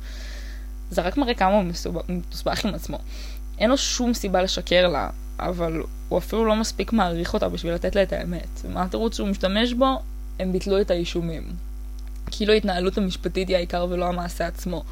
זה 0.92 1.02
רק 1.02 1.18
מראה 1.18 1.34
כמה 1.34 1.56
הוא 1.56 1.64
מסובך 2.08 2.66
עם 2.66 2.76
עצמו. 2.76 3.00
אין 3.60 3.70
לו 3.70 3.78
שום 3.78 4.14
סיבה 4.14 4.42
לשקר 4.42 4.88
לה, 4.88 5.10
אבל 5.40 5.84
הוא 6.10 6.20
אפילו 6.20 6.46
לא 6.46 6.56
מספיק 6.56 6.94
מעריך 6.94 7.34
אותה 7.34 7.50
בשביל 7.50 7.74
לתת 7.74 7.96
לה 7.96 8.04
את 8.04 8.14
האמת. 8.14 8.62
ומה 8.64 8.84
התירוץ 8.84 9.16
שהוא 9.16 9.28
משתמש 9.28 9.74
בו? 9.74 10.00
הם 10.40 10.52
ביטלו 10.52 10.82
את 10.82 10.92
האישומים. 10.92 11.67
כאילו 12.32 12.54
ההתנהלות 12.54 12.98
המשפטית 12.98 13.48
היא 13.48 13.56
העיקר 13.56 13.88
ולא 13.90 14.06
המעשה 14.06 14.48
עצמו. 14.48 14.84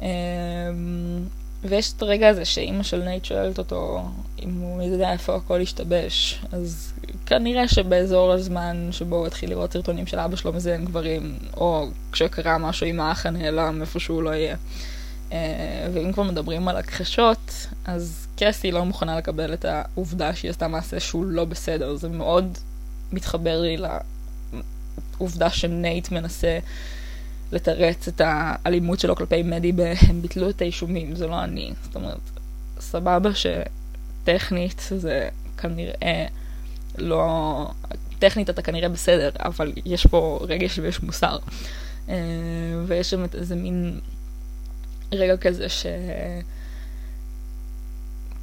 אמ, 0.00 0.06
ויש 1.64 1.92
את 1.92 2.02
הרגע 2.02 2.28
הזה 2.28 2.44
שאימא 2.44 2.82
של 2.82 3.02
נייט 3.02 3.24
שואלת 3.24 3.58
אותו 3.58 4.08
אם 4.42 4.60
הוא 4.60 4.82
יודע 4.82 5.12
איפה 5.12 5.36
הכל 5.36 5.60
השתבש. 5.60 6.40
אז 6.52 6.92
כנראה 7.26 7.68
שבאזור 7.68 8.32
הזמן 8.32 8.88
שבו 8.90 9.16
הוא 9.16 9.26
התחיל 9.26 9.50
לראות 9.50 9.72
סרטונים 9.72 10.06
של 10.06 10.18
אבא 10.18 10.36
שלו 10.36 10.52
מזיין 10.52 10.84
גברים, 10.84 11.38
או 11.56 11.86
כשקרה 12.12 12.58
משהו 12.58 12.86
עם 12.86 13.00
האח 13.00 13.26
הנעלם, 13.26 13.80
איפה 13.80 14.00
שהוא 14.00 14.22
לא 14.22 14.30
יהיה. 14.30 14.56
ואם 15.92 16.12
כבר 16.12 16.22
מדברים 16.22 16.68
על 16.68 16.76
הכחשות, 16.76 17.66
אז 17.84 18.26
קסי 18.36 18.72
לא 18.72 18.84
מוכנה 18.84 19.16
לקבל 19.18 19.54
את 19.54 19.64
העובדה 19.64 20.34
שהיא 20.34 20.50
עשתה 20.50 20.68
מעשה 20.68 21.00
שהוא 21.00 21.24
לא 21.24 21.44
בסדר. 21.44 21.96
זה 21.96 22.08
מאוד 22.08 22.58
מתחבר 23.12 23.60
לי 23.60 23.76
לעובדה 25.18 25.50
שנייט 25.50 26.12
מנסה 26.12 26.58
לתרץ 27.52 28.08
את 28.08 28.20
האלימות 28.24 29.00
שלו 29.00 29.16
כלפי 29.16 29.42
מדי 29.42 29.72
הם 30.00 30.22
ביטלו 30.22 30.50
את 30.50 30.62
האישומים, 30.62 31.16
זה 31.16 31.26
לא 31.26 31.44
אני. 31.44 31.72
זאת 31.82 31.96
אומרת, 31.96 32.18
סבבה 32.80 33.30
שטכנית 33.34 34.90
זה 34.96 35.28
כנראה 35.58 36.26
לא... 36.98 37.66
טכנית 38.18 38.50
אתה 38.50 38.62
כנראה 38.62 38.88
בסדר, 38.88 39.30
אבל 39.38 39.72
יש 39.84 40.06
פה 40.06 40.38
רגש 40.48 40.78
ויש 40.78 41.02
מוסר. 41.02 41.38
אה, 42.08 42.14
ויש 42.86 43.10
שם 43.10 43.24
איזה 43.34 43.54
מין 43.54 44.00
רגע 45.12 45.36
כזה 45.36 45.68
ש... 45.68 45.86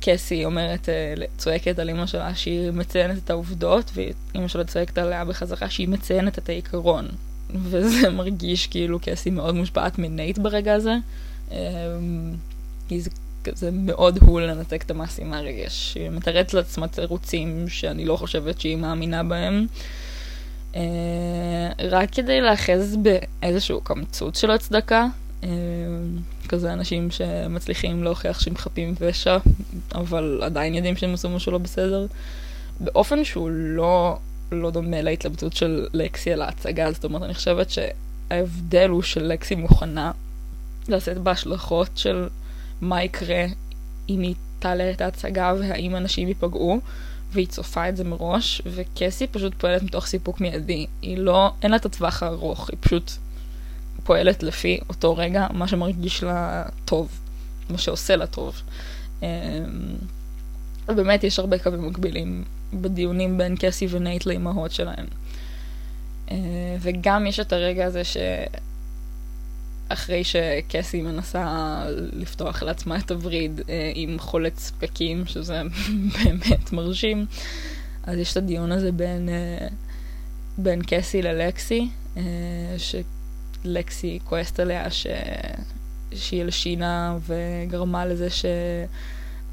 קסי 0.02 0.46
אומרת, 0.46 0.90
אה, 0.90 1.14
צועקת 1.38 1.80
על 1.80 1.90
אמא 1.90 2.06
שלה 2.06 2.36
שהיא 2.36 2.72
מציינת 2.72 3.18
את 3.18 3.30
העובדות, 3.30 3.92
ואמא 3.94 4.48
שלה 4.48 4.64
צועקת 4.64 4.98
עליה 4.98 5.26
בחזרה 5.26 5.70
שהיא 5.70 5.88
מציינת 5.88 6.38
את 6.38 6.50
העיקרון. 6.50 7.08
וזה 7.56 8.10
מרגיש 8.18 8.68
כאילו 8.68 9.00
קסי 9.02 9.30
מאוד 9.30 9.56
מושפעת 9.56 10.00
מנייט 10.00 10.38
ברגע 10.38 10.74
הזה. 10.74 10.96
אמ, 11.52 11.58
כי 12.88 13.02
זה 13.02 13.10
כזה 13.44 13.70
מאוד 13.74 14.18
הול 14.22 14.44
לנתק 14.44 14.84
את 14.84 14.92
המעשים 14.92 15.30
מהרגש. 15.30 15.96
היא 15.96 16.10
מתרץ 16.10 16.54
לעצמה 16.54 16.88
תירוצים 16.88 17.70
שאני 17.70 18.06
לא 18.06 18.16
חושבת 18.16 18.62
שהיא 18.62 18.76
מאמינה 18.76 19.24
בהם. 19.24 19.68
אה, 20.76 20.82
רק 21.90 22.12
כדי 22.12 22.42
להאחז 22.42 22.96
באיזשהו 22.96 23.82
קמצוץ 23.82 24.42
של 24.42 24.52
הצדקה. 24.52 25.08
אה, 25.44 25.50
כזה 26.50 26.74
אנשים 26.74 27.12
שמצליחים 27.12 28.04
להוכיח 28.04 28.40
שהם 28.40 28.58
חפים 28.58 28.96
פשע, 28.96 29.38
אבל 29.96 30.40
עדיין 30.44 30.76
יודעים 30.76 30.96
שהם 30.96 31.14
עשו 31.14 31.30
משהו 31.30 31.52
לא 31.52 31.58
בסדר. 31.58 32.06
באופן 32.80 33.24
שהוא 33.24 33.50
לא 33.52 34.18
לא 34.52 34.72
דומה 34.72 35.02
להתלבטות 35.02 35.54
של 35.54 35.88
לקסי 35.94 36.34
על 36.34 36.42
ההצגה, 36.42 36.92
זאת 36.92 37.04
אומרת, 37.04 37.24
אני 37.24 37.34
חושבת 37.34 37.68
שההבדל 37.70 38.90
הוא 38.90 39.02
שלקסי 39.02 39.56
מוכנה 39.56 40.12
לשאת 40.88 41.18
בהשלכות 41.18 41.90
של 41.96 42.28
מה 42.82 43.04
יקרה 43.04 43.46
אם 44.10 44.22
היא 44.22 44.36
תעלה 44.60 44.92
את 44.92 45.02
ההצגה 45.02 45.54
והאם 45.60 45.96
אנשים 45.96 46.28
ייפגעו, 46.28 46.80
והיא 47.32 47.48
צופה 47.48 47.90
את 47.90 47.98
זה 47.98 48.04
מראש, 48.04 48.62
וקסי 48.66 49.28
פשוט 49.28 49.54
פועלת 49.58 49.84
מתוך 49.84 50.06
סיפוק 50.06 50.42
מיידי. 50.42 50.88
היא 51.02 51.18
לא, 51.18 51.52
אין 51.62 51.72
לה 51.72 51.78
את 51.78 51.86
הטווח 51.86 52.24
הארוך, 52.24 52.70
היא 52.70 52.78
פשוט 52.80 53.12
פועלת 54.04 54.44
לפי 54.44 54.80
אותו 54.90 55.18
רגע, 55.18 55.48
מה 55.54 55.68
שמרגיש 55.68 56.24
לה 56.24 56.64
טוב, 56.86 57.10
מה 57.70 57.78
שעושה 57.78 58.16
לה 58.16 58.28
טוב. 58.28 58.62
אמ, 59.22 59.28
ובאמת 60.88 61.24
יש 61.24 61.40
הרבה 61.40 61.60
קווים 61.60 61.88
מקבילים 61.88 62.44
בדיונים 62.74 63.38
בין 63.38 63.56
קסי 63.60 63.88
ונייט 63.90 64.26
לאימהות 64.26 64.72
שלהם. 64.72 65.06
אה, 66.32 66.76
וגם 66.80 67.28
יש 67.28 67.40
את 67.40 67.54
הרגע 67.54 67.86
הזה 67.86 68.02
שאחרי 69.90 70.24
שקסי 70.24 71.02
מנסה 71.02 71.84
לפתוח 72.14 72.64
לעצמה 72.64 72.98
את 72.98 73.12
הווריד 73.12 73.62
אה, 73.70 73.92
עם 73.96 74.20
חולת 74.20 74.58
ספקים, 74.58 75.26
שזה 75.26 75.62
באמת 76.24 76.74
מרשים, 76.74 77.26
אז 78.04 78.18
יש 78.18 78.32
את 78.32 78.38
הדיון 78.38 78.72
הזה 78.72 78.92
בין, 78.92 79.30
אה, 79.30 79.68
בין 80.58 80.82
קסי 80.88 81.22
ללקסי, 81.22 81.90
שלקסי 82.78 84.20
כועסת 84.24 84.60
עליה 84.60 84.92
ש... 84.92 85.08
שהיא 86.16 86.42
הלשינה 86.42 87.18
וגרמה 87.28 88.06
לזה 88.06 88.30
ש... 88.30 88.46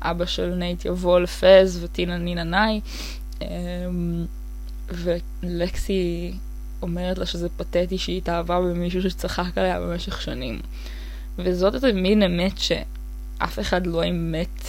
אבא 0.03 0.27
של 0.27 0.55
נייט 0.55 0.85
יבוא 0.85 1.21
לפז 1.21 1.85
וטינה 1.85 2.19
נינה 2.19 2.45
נאי. 2.45 2.81
אמ, 3.43 4.27
ולקסי 4.91 6.33
אומרת 6.83 7.19
לה 7.19 7.27
שזה 7.27 7.49
פתטי 7.57 7.99
שהיא 7.99 8.19
התאהבה 8.19 8.61
במישהו 8.61 9.03
שצחק 9.03 9.59
עליה 9.59 9.81
במשך 9.81 10.23
שנים. 10.23 10.61
וזאת 11.39 11.75
איזה 11.75 11.93
מין 11.93 12.23
אמת 12.23 12.59
שאף 12.59 13.59
אחד 13.59 13.87
לא 13.87 14.09
אמת 14.09 14.63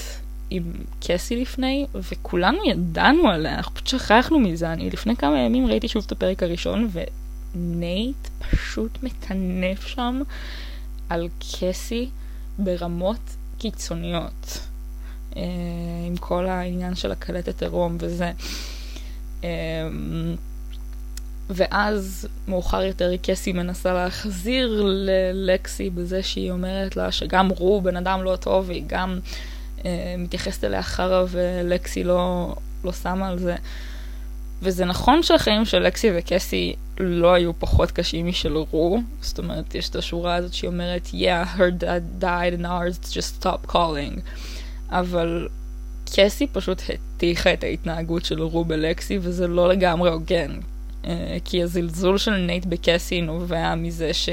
עם 0.49 0.63
קסי 0.99 1.41
לפני, 1.41 1.85
וכולנו 1.95 2.65
ידענו 2.65 3.29
עליה, 3.29 3.55
אנחנו 3.55 3.73
פשוט 3.73 3.87
שכחנו 3.87 4.39
מזה. 4.39 4.73
אני 4.73 4.89
לפני 4.89 5.15
כמה 5.15 5.39
ימים 5.39 5.67
ראיתי 5.67 5.87
שוב 5.87 6.03
את 6.05 6.11
הפרק 6.11 6.43
הראשון, 6.43 6.89
ונייט 7.55 8.27
פשוט 8.51 9.03
מטנף 9.03 9.87
שם 9.87 10.21
על 11.09 11.27
קסי 11.39 12.09
ברמות 12.59 13.35
קיצוניות. 13.57 14.59
אה, 15.37 15.41
עם 16.07 16.17
כל 16.17 16.45
העניין 16.45 16.95
של 16.95 17.11
הקלטת 17.11 17.61
עירום 17.61 17.97
וזה. 17.99 18.31
אה, 19.43 19.49
ואז 21.49 22.27
מאוחר 22.47 22.81
יותר 22.81 23.11
קסי 23.21 23.51
מנסה 23.51 23.93
להחזיר 23.93 24.81
ללקסי 24.83 25.89
בזה 25.89 26.23
שהיא 26.23 26.51
אומרת 26.51 26.95
לה 26.95 27.11
שגם 27.11 27.49
רו 27.49 27.81
בן 27.81 27.97
אדם 27.97 28.23
לא 28.23 28.35
טוב 28.35 28.67
והיא 28.67 28.83
גם 28.87 29.19
אה, 29.85 30.15
מתייחסת 30.17 30.63
אליה 30.63 30.83
חרא 30.83 31.25
ולקסי 31.29 32.03
לא, 32.03 32.55
לא 32.83 32.93
שמה 32.93 33.27
על 33.27 33.39
זה. 33.39 33.55
וזה 34.61 34.85
נכון 34.85 35.23
שהחיים 35.23 35.65
של 35.65 35.79
לקסי 35.79 36.09
וקסי 36.15 36.75
לא 36.99 37.33
היו 37.33 37.59
פחות 37.59 37.91
קשים 37.91 38.27
משל 38.27 38.57
רו, 38.57 38.99
זאת 39.21 39.37
אומרת, 39.37 39.75
יש 39.75 39.89
את 39.89 39.95
השורה 39.95 40.35
הזאת 40.35 40.53
שהיא 40.53 40.67
אומרת, 40.67 41.07
Yeah, 41.13 41.57
her 41.57 41.83
dad 41.83 42.23
died 42.23 42.61
and 42.61 42.65
ours 42.65 43.13
just 43.13 43.43
stopped 43.43 43.71
calling. 43.71 44.19
אבל 44.89 45.47
קסי 46.13 46.47
פשוט 46.47 46.81
הטיחה 46.89 47.53
את 47.53 47.63
ההתנהגות 47.63 48.25
של 48.25 48.41
רובה 48.41 48.75
לקסי, 48.75 49.19
וזה 49.21 49.47
לא 49.47 49.69
לגמרי 49.69 50.09
הוגן. 50.09 50.59
אה, 51.05 51.37
כי 51.45 51.63
הזלזול 51.63 52.17
של 52.17 52.35
נייט 52.35 52.65
בקסי 52.65 53.21
נובע 53.21 53.75
מזה 53.75 54.13
ש... 54.13 54.29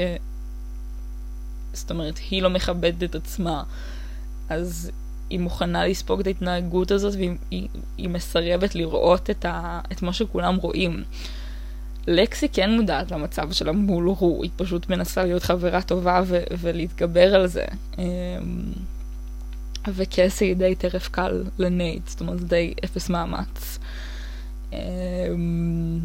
זאת 1.73 1.91
אומרת, 1.91 2.19
היא 2.29 2.41
לא 2.41 2.49
מכבדת 2.49 3.03
את 3.03 3.15
עצמה, 3.15 3.63
אז 4.49 4.91
היא 5.29 5.39
מוכנה 5.39 5.87
לספוג 5.87 6.19
את 6.19 6.27
ההתנהגות 6.27 6.91
הזאת, 6.91 7.15
והיא 7.15 7.31
היא, 7.51 7.67
היא 7.97 8.09
מסרבת 8.09 8.75
לראות 8.75 9.29
את, 9.29 9.45
ה, 9.45 9.79
את 9.91 10.01
מה 10.01 10.13
שכולם 10.13 10.55
רואים. 10.55 11.03
לקסי 12.07 12.49
כן 12.49 12.71
מודעת 12.75 13.11
למצב 13.11 13.51
שלה 13.51 13.71
מול 13.71 14.09
רו, 14.09 14.43
היא 14.43 14.51
פשוט 14.55 14.89
מנסה 14.89 15.23
להיות 15.23 15.43
חברה 15.43 15.81
טובה 15.81 16.21
ו- 16.25 16.43
ולהתגבר 16.59 17.35
על 17.35 17.47
זה. 17.47 17.65
אמ, 17.97 18.03
וקסי 19.87 20.53
די 20.53 20.75
טרף 20.75 21.07
קל 21.07 21.43
לנייט, 21.59 22.07
זאת 22.07 22.21
אומרת, 22.21 22.39
זה 22.39 22.47
די 22.47 22.73
אפס 22.85 23.09
מאמץ. 23.09 23.79
אמ, 24.73 25.99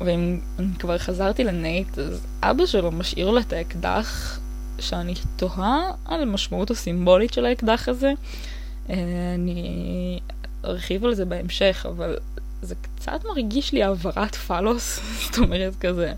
ואם 0.00 0.40
כבר 0.78 0.98
חזרתי 0.98 1.44
לנייט, 1.44 1.98
אז 1.98 2.26
אבא 2.42 2.66
שלו 2.66 2.90
משאיר 2.90 3.30
לו 3.30 3.40
את 3.40 3.52
האקדח, 3.52 4.40
שאני 4.82 5.14
תוהה 5.36 5.90
על 6.04 6.22
המשמעות 6.22 6.70
הסימבולית 6.70 7.32
של 7.32 7.46
האקדח 7.46 7.88
הזה. 7.88 8.12
אה, 8.90 8.96
אני 9.34 10.20
ארחיב 10.64 11.04
על 11.04 11.14
זה 11.14 11.24
בהמשך, 11.24 11.86
אבל 11.88 12.16
זה 12.62 12.74
קצת 12.74 13.24
מרגיש 13.24 13.72
לי 13.72 13.82
העברת 13.82 14.34
פלוס, 14.34 15.00
זאת 15.22 15.38
אומרת 15.38 15.76
כזה. 15.80 16.12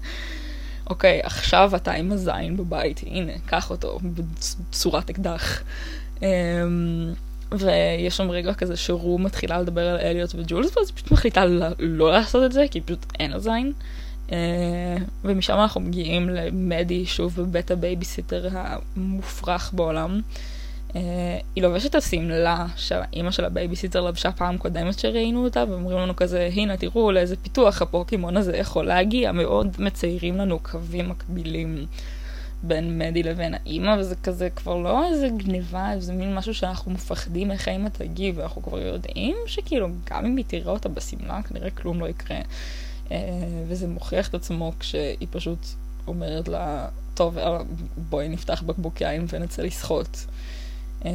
אוקיי, 0.90 1.20
עכשיו 1.22 1.72
אתה 1.76 1.92
עם 1.92 2.12
הזין 2.12 2.56
בבית, 2.56 3.00
הנה, 3.06 3.32
קח 3.46 3.70
אותו 3.70 3.98
בצורת 4.02 5.10
אקדח. 5.10 5.62
אמ, 6.22 7.12
ויש 7.52 8.16
שם 8.16 8.30
רגע 8.30 8.54
כזה 8.54 8.76
שרו 8.76 9.18
מתחילה 9.18 9.60
לדבר 9.60 9.88
על 9.88 9.96
אליוט 9.96 10.34
וג'ולס, 10.34 10.76
ואז 10.76 10.88
היא 10.88 10.96
פשוט 10.96 11.10
מחליטה 11.10 11.44
לא 11.78 12.12
לעשות 12.12 12.44
את 12.44 12.52
זה, 12.52 12.64
כי 12.70 12.80
פשוט 12.80 13.06
אין 13.20 13.30
לה 13.30 13.38
זין. 13.38 13.72
אה, 14.32 14.96
ומשם 15.24 15.54
אנחנו 15.54 15.80
מגיעים 15.80 16.28
למדי, 16.28 17.06
שוב 17.06 17.34
בבית 17.36 17.70
הבייביסיטר 17.70 18.48
המופרך 18.52 19.70
בעולם. 19.74 20.20
אה, 20.88 20.96
היא 21.54 21.62
לובשת 21.62 21.90
את 21.90 21.94
השמלה 21.94 22.66
שהאימא 22.76 23.30
של 23.30 23.44
הבייביסיטר 23.44 24.00
לבשה 24.00 24.32
פעם 24.32 24.58
קודמת 24.58 24.98
שראינו 24.98 25.44
אותה, 25.44 25.64
ואומרים 25.68 25.98
לנו 25.98 26.16
כזה, 26.16 26.50
הנה 26.52 26.76
תראו 26.76 27.12
לאיזה 27.12 27.36
פיתוח 27.36 27.82
הפוקימון 27.82 28.36
הזה 28.36 28.56
יכול 28.56 28.86
להגיע, 28.86 29.32
מאוד 29.32 29.76
מציירים 29.78 30.36
לנו 30.36 30.58
קווים 30.58 31.08
מקבילים 31.08 31.86
בין 32.62 32.98
מדי 32.98 33.22
לבין 33.22 33.54
האימא, 33.54 33.96
וזה 33.98 34.14
כזה 34.16 34.50
כבר 34.50 34.76
לא 34.76 35.06
איזה 35.06 35.28
גניבה, 35.28 35.92
זה 35.98 36.12
מין 36.12 36.34
משהו 36.34 36.54
שאנחנו 36.54 36.90
מפחדים 36.90 37.50
איך 37.50 37.68
האימא 37.68 37.88
תגיב, 37.88 38.38
ואנחנו 38.38 38.62
כבר 38.62 38.78
יודעים 38.78 39.36
שכאילו 39.46 39.88
גם 40.10 40.26
אם 40.26 40.36
היא 40.36 40.44
תראה 40.48 40.72
אותה 40.72 40.88
בשמלה, 40.88 41.42
כנראה 41.42 41.70
כלום 41.70 42.00
לא 42.00 42.08
יקרה. 42.08 42.38
אה, 43.10 43.16
וזה 43.68 43.88
מוכיח 43.88 44.28
את 44.28 44.34
עצמו 44.34 44.72
כשהיא 44.78 45.28
פשוט 45.30 45.66
אומרת 46.06 46.48
לה, 46.48 46.88
טוב, 47.14 47.38
בואי 47.96 48.28
נפתח 48.28 48.62
בקבוק 48.62 49.00
יין 49.00 49.26
ונצא 49.32 49.62
לשחות. 49.62 50.26
אה, 51.04 51.10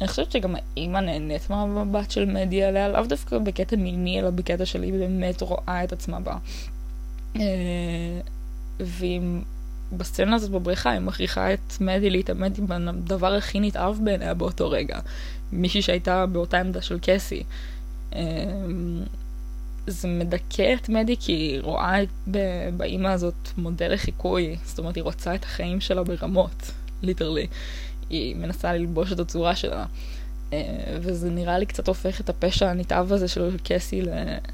אני 0.00 0.08
חושבת 0.08 0.32
שגם 0.32 0.54
האימא 0.54 0.98
נהנית 0.98 1.50
מהמבט 1.50 2.10
של 2.10 2.24
מדי 2.24 2.64
עליה, 2.64 2.88
לאו 2.88 3.02
דווקא 3.02 3.38
בקטע 3.38 3.76
מיני, 3.76 4.20
אלא 4.20 4.30
בקטע 4.30 4.66
שלי 4.66 4.92
באמת 4.92 5.42
רואה 5.42 5.84
את 5.84 5.92
עצמה 5.92 6.20
בה. 6.20 6.36
אה, 7.36 8.20
והיא 8.80 9.20
בסצנה 9.92 10.34
הזאת 10.34 10.50
בבריכה 10.50 10.90
היא 10.90 11.00
מכריחה 11.00 11.52
את 11.52 11.80
מדי 11.80 12.10
להתעמת 12.10 12.58
עם 12.58 12.88
הדבר 12.88 13.34
הכי 13.34 13.60
נתעב 13.60 13.98
בעיניה 14.04 14.34
באותו 14.34 14.70
רגע. 14.70 14.98
מישהי 15.52 15.82
שהייתה 15.82 16.26
באותה 16.26 16.60
עמדה 16.60 16.82
של 16.82 16.98
קסי. 17.02 17.42
זה 19.86 20.08
מדכא 20.08 20.74
את 20.74 20.88
מדי 20.88 21.16
כי 21.20 21.32
היא 21.32 21.60
רואה 21.60 21.96
באימא 22.76 23.08
הזאת 23.08 23.48
מודל 23.56 23.92
לחיקוי, 23.92 24.56
זאת 24.64 24.78
אומרת 24.78 24.96
היא 24.96 25.04
רוצה 25.04 25.34
את 25.34 25.44
החיים 25.44 25.80
שלה 25.80 26.02
ברמות, 26.02 26.70
ליטרלי. 27.02 27.46
היא 28.10 28.36
מנסה 28.36 28.72
ללבוש 28.72 29.12
את 29.12 29.18
הצורה 29.18 29.56
שלה. 29.56 29.84
אה, 30.52 30.96
וזה 31.00 31.30
נראה 31.30 31.58
לי 31.58 31.66
קצת 31.66 31.88
הופך 31.88 32.20
את 32.20 32.28
הפשע 32.28 32.70
הנתעב 32.70 33.12
הזה 33.12 33.28
של 33.28 33.56
קסי 33.64 34.02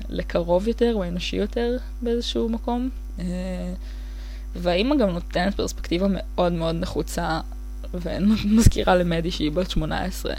לקרוב 0.09 0.69
יותר 0.69 0.95
או 0.95 1.05
אנושי 1.05 1.37
יותר 1.37 1.77
באיזשהו 2.03 2.49
מקום. 2.49 2.89
אה, 3.19 3.25
והאימא 4.57 4.97
גם 4.97 5.11
נותנת 5.11 5.55
פרספקטיבה 5.55 6.07
מאוד 6.11 6.53
מאוד 6.53 6.75
נחוצה 6.75 7.41
ומזכירה 7.95 8.95
למדי 8.95 9.31
שהיא 9.31 9.53
בת 9.53 9.71
18. 9.71 10.35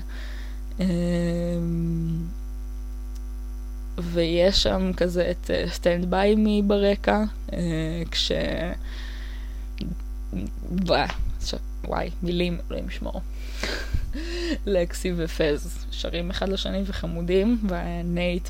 אה, 3.98 4.04
ויש 4.04 4.64
שם 4.64 4.92
כזה 4.98 5.32
את 5.32 5.50
Stand 5.68 6.06
By 6.12 6.36
Me 6.36 6.62
ברקע, 6.68 7.24
כש... 8.12 8.32
וואי, 11.88 12.10
מילים, 12.24 12.58
אלוהים 12.70 12.88
ישמור. 12.88 13.22
לקסי 14.66 15.14
ופז 15.16 15.86
שרים 15.92 16.30
אחד 16.30 16.50
לשני 16.50 16.82
וחמודים, 16.86 17.58
ונייט 17.70 18.50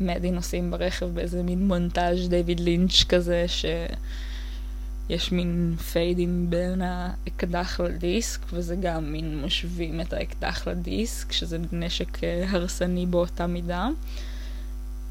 ומדי 0.00 0.30
נוסעים 0.30 0.70
ברכב 0.70 1.06
באיזה 1.06 1.42
מין 1.42 1.68
מונטאז' 1.68 2.28
דיוויד 2.28 2.60
לינץ' 2.60 3.04
כזה, 3.08 3.46
שיש 3.48 5.32
מין 5.32 5.76
fade 5.92 6.28
ים 6.28 6.46
בין 6.50 6.82
האקדח 6.82 7.80
לדיסק, 7.80 8.40
וזה 8.52 8.76
גם 8.76 9.12
מין 9.12 9.42
משווים 9.42 10.00
את 10.00 10.12
האקדח 10.12 10.68
לדיסק, 10.68 11.32
שזה 11.32 11.58
נשק 11.72 12.24
אה, 12.24 12.44
הרסני 12.48 13.06
באותה 13.06 13.46
מידה. 13.46 13.88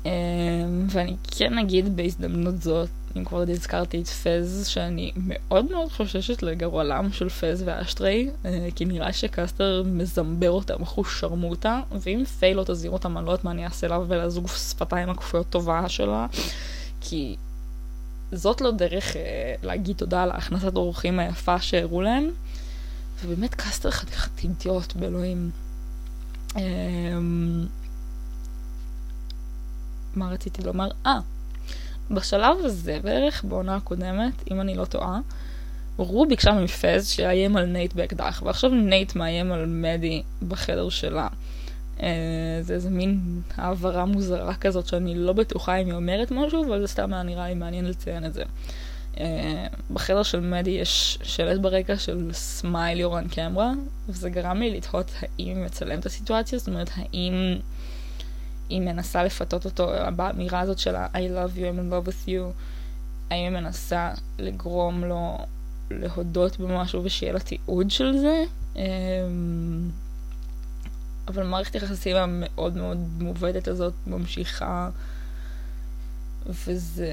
אמ, 0.06 0.12
ואני 0.90 1.16
כן 1.32 1.58
אגיד 1.58 1.96
בהזדמנות 1.96 2.62
זאת, 2.62 2.90
אם 3.18 3.26
כבר 3.26 3.42
הזכרתי 3.50 4.02
את 4.02 4.08
פז, 4.08 4.68
שאני 4.68 5.12
מאוד 5.16 5.72
מאוד 5.72 5.92
חוששת 5.92 6.44
לגורלם 6.44 7.12
של 7.12 7.30
פז 7.30 7.64
ואשטרי, 7.66 8.30
אה, 8.46 8.68
כי 8.76 8.86
נראה 8.86 9.14
שקסטר 9.14 9.84
מזמבר 9.86 10.52
אותם 10.52 10.82
אחוש 10.82 11.20
שרמוטה, 11.20 11.82
ואם 11.92 12.24
פיי 12.40 12.54
לא 12.54 12.64
תזהיר 12.64 12.92
אותם, 12.92 13.18
אני 13.18 13.26
לא 13.26 13.32
יודעת 13.32 13.46
מה 13.46 13.52
אני 13.52 13.66
אעשה 13.66 13.88
לה 13.88 14.00
ולזוג 14.08 14.48
שפתיים 14.48 15.10
הכפויות 15.10 15.50
טובה 15.50 15.90
שלה, 15.90 16.28
כי 17.02 17.36
זאת 18.32 18.62
לא 18.62 18.72
דרך 18.72 19.16
אה, 19.16 19.56
להגיד 19.64 19.98
תודה 19.98 20.24
על 20.24 20.32
הכנסת 20.32 20.76
אורחים 20.76 21.20
היפה 21.20 21.62
שהראו 21.62 22.02
להם, 22.02 22.32
ובאמת 23.26 23.56
קסטר 23.56 23.92
חתיכת 23.92 24.44
אידיוט 24.44 24.94
באלוהים. 24.96 25.52
אה, 26.58 26.62
מה 30.18 30.30
רציתי 30.30 30.64
לומר? 30.64 30.90
אה, 31.06 31.20
בשלב 32.12 32.58
הזה 32.64 33.00
בערך, 33.04 33.44
בעונה 33.44 33.76
הקודמת, 33.76 34.34
אם 34.52 34.62
אני 34.62 34.76
לא 34.76 34.86
טועה, 34.86 35.20
רו 35.98 36.26
ביקשה 36.26 36.52
מפז 36.52 37.10
שיאיים 37.10 37.58
על 37.58 37.66
נייט 37.66 37.94
באקדח, 37.94 38.42
ועכשיו 38.46 38.70
נייט 38.70 39.16
מאיים 39.16 39.52
על 39.52 39.66
מדי 39.66 40.24
בחדר 40.48 40.90
שלה. 40.90 41.28
אה, 42.04 42.60
זה 42.62 42.74
איזה 42.74 42.90
מין 42.90 43.42
העברה 43.56 44.06
מוזרה 44.06 44.56
כזאת 44.56 44.88
שאני 44.88 45.16
לא 45.16 45.34
בטוחה 45.34 45.76
אם 45.76 45.86
היא 45.86 45.94
אומרת 45.94 46.32
משהו, 46.32 46.66
אבל 46.66 46.82
זה 46.82 46.88
סתם 46.88 47.14
היה 47.14 47.24
נראה 47.24 47.48
לי 47.48 47.56
מעניין 47.56 47.86
לציין 47.86 48.26
את 48.26 48.34
זה. 48.34 48.44
אה, 49.20 49.68
בחדר 49.94 50.24
של 50.24 50.40
מדי 50.40 50.72
יש 50.72 51.20
שלט 51.24 51.60
ברקע 51.60 51.98
של 51.98 52.30
smile 52.34 53.00
you're 53.00 53.21
on 53.21 53.28
camera, 53.28 53.72
וזה 54.10 54.30
גרם 54.30 54.60
לי 54.60 54.78
לתהות 54.78 55.12
האם 55.20 55.30
היא 55.38 55.56
מצלמת 55.56 56.00
את 56.00 56.06
הסיטואציה, 56.06 56.60
זאת 56.60 56.68
אומרת 56.68 56.90
האם... 56.96 57.58
היא 58.70 58.82
מנסה 58.82 59.24
לפתות 59.24 59.66
אותו, 59.66 59.92
באמירה 60.16 60.60
הזאת 60.60 60.80
של 60.80 60.96
I 60.96 61.16
love 61.16 61.58
you, 61.58 61.62
I'm 61.62 61.80
in 61.80 61.92
love 61.92 62.10
with 62.10 62.28
you, 62.28 62.54
האם 63.30 63.44
היא 63.44 63.50
מנסה 63.50 64.12
לגרום 64.40 65.04
לו 65.04 65.38
להודות 65.92 66.60
במשהו 66.60 67.04
ושיהיה 67.04 67.34
לה 67.34 67.40
תיעוד 67.40 67.92
של 67.92 68.18
זה? 68.18 68.44
אמ, 68.76 69.90
אבל 71.28 71.44
מערכת 71.44 71.76
יחסים 71.76 72.16
המאוד 72.16 72.78
מאוד 72.78 72.98
מעובדת 73.20 73.68
הזאת 73.68 73.94
ממשיכה, 74.08 74.90
וזה 76.46 77.10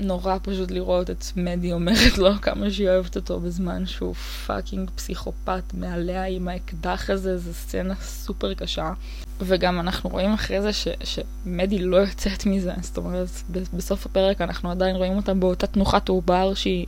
נורא 0.00 0.36
פשוט 0.42 0.70
לראות 0.70 1.10
את 1.10 1.24
מדי 1.36 1.72
אומרת 1.72 2.18
לו 2.18 2.30
כמה 2.42 2.70
שהיא 2.70 2.88
אוהבת 2.88 3.16
אותו 3.16 3.40
בזמן 3.40 3.86
שהוא 3.86 4.14
פאקינג 4.14 4.90
פסיכופת 4.90 5.62
מעליה 5.74 6.24
עם 6.26 6.48
האקדח 6.48 7.10
הזה, 7.10 7.38
זו 7.38 7.54
סצנה 7.54 7.94
סופר 7.94 8.54
קשה. 8.54 8.92
וגם 9.40 9.80
אנחנו 9.80 10.10
רואים 10.10 10.32
אחרי 10.32 10.62
זה 10.62 10.72
ש, 10.72 10.88
שמדי 11.04 11.78
לא 11.78 11.96
יוצאת 11.96 12.46
מזה, 12.46 12.72
זאת 12.80 12.96
אומרת, 12.96 13.28
בסוף 13.74 14.06
הפרק 14.06 14.40
אנחנו 14.40 14.70
עדיין 14.70 14.96
רואים 14.96 15.16
אותה 15.16 15.34
באותה 15.34 15.66
תנוחת 15.66 16.08
עובר 16.08 16.54
שהיא 16.54 16.86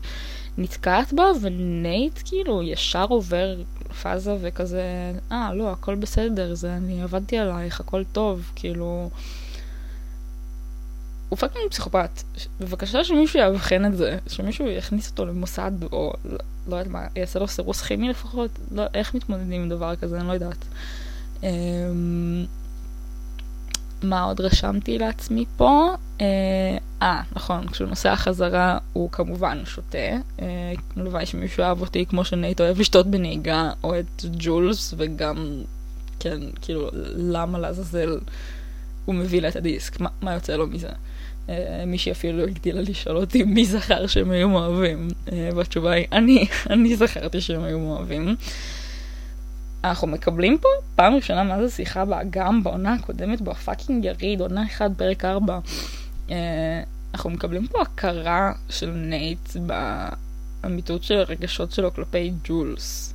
נתקעת 0.58 1.12
בה, 1.12 1.24
ונייט 1.40 2.20
כאילו 2.24 2.62
ישר 2.62 3.06
עובר 3.08 3.56
פאזה 4.02 4.36
וכזה, 4.40 5.12
אה, 5.32 5.54
לא, 5.54 5.70
הכל 5.70 5.94
בסדר, 5.94 6.54
זה, 6.54 6.76
אני 6.76 7.02
עבדתי 7.02 7.38
עלייך, 7.38 7.80
הכל 7.80 8.04
טוב, 8.12 8.50
כאילו... 8.54 9.10
הוא 11.28 11.38
fucking 11.38 11.70
פסיכופת. 11.70 12.22
בבקשה 12.60 13.04
שמישהו 13.04 13.40
יאבחן 13.40 13.84
את 13.86 13.96
זה, 13.96 14.18
שמישהו 14.26 14.68
יכניס 14.68 15.10
אותו 15.10 15.26
למוסד, 15.26 15.72
או 15.92 16.12
לא, 16.24 16.38
לא 16.66 16.76
יודעת 16.76 16.92
מה, 16.92 17.06
יעשה 17.16 17.38
לו 17.38 17.48
סירוס 17.48 17.82
כימי 17.82 18.08
לפחות, 18.08 18.50
לא, 18.70 18.82
איך 18.94 19.14
מתמודדים 19.14 19.62
עם 19.62 19.68
דבר 19.68 19.96
כזה, 19.96 20.20
אני 20.20 20.28
לא 20.28 20.32
יודעת. 20.32 20.64
אמ, 21.42 22.44
מה 24.02 24.22
עוד 24.22 24.40
רשמתי 24.40 24.98
לעצמי 24.98 25.44
פה? 25.56 25.88
אה, 26.20 26.26
אה, 27.02 27.22
נכון, 27.32 27.68
כשהוא 27.68 27.88
נוסע 27.88 28.16
חזרה 28.16 28.78
הוא 28.92 29.10
כמובן 29.10 29.62
שותה. 29.64 29.98
אה, 30.42 30.72
הלוואי 30.96 31.26
שמישהו 31.26 31.64
אהב 31.64 31.80
אותי 31.80 32.06
כמו 32.06 32.24
שנייט 32.24 32.60
אוהב 32.60 32.80
לשתות 32.80 33.06
בנהיגה, 33.06 33.70
או 33.84 33.98
את 33.98 34.24
ג'ולס, 34.38 34.94
וגם, 34.96 35.62
כן, 36.20 36.40
כאילו, 36.60 36.88
למה 37.16 37.58
לעזאזל 37.58 38.18
הוא 39.04 39.14
מביא 39.14 39.42
לה 39.42 39.48
את 39.48 39.56
הדיסק? 39.56 40.00
מה, 40.00 40.08
מה 40.22 40.34
יוצא 40.34 40.56
לו 40.56 40.66
מזה? 40.66 40.88
אה, 41.48 41.84
מישהי 41.86 42.12
אפילו 42.12 42.42
הגדילה 42.42 42.80
לשאול 42.80 43.16
אותי 43.16 43.42
מי 43.42 43.64
זכר 43.64 44.06
שהם 44.06 44.30
היו 44.30 44.48
מאוהבים, 44.48 45.08
אה, 45.32 45.48
והתשובה 45.56 45.92
היא, 45.92 46.06
אני, 46.12 46.46
אני 46.70 46.96
זכרתי 46.96 47.40
שהם 47.40 47.62
היו 47.62 47.78
מאוהבים. 47.78 48.36
אנחנו 49.88 50.06
מקבלים 50.06 50.58
פה 50.58 50.68
פעם 50.94 51.14
ראשונה 51.14 51.42
מאז 51.42 51.64
השיחה 51.72 52.04
באגם 52.04 52.62
בעונה 52.62 52.92
הקודמת 52.94 53.40
ב 53.40 53.48
fucking 53.48 54.04
יריד, 54.04 54.40
עונה 54.40 54.66
1 54.66 54.90
פרק 54.96 55.24
4. 55.24 55.58
אה, 56.30 56.36
אנחנו 57.14 57.30
מקבלים 57.30 57.66
פה 57.66 57.82
הכרה 57.82 58.52
של 58.68 58.90
נייט 58.90 59.56
באמיתות 59.56 61.02
של 61.02 61.14
הרגשות 61.14 61.72
שלו 61.72 61.94
כלפי 61.94 62.32
ג'ולס. 62.44 63.14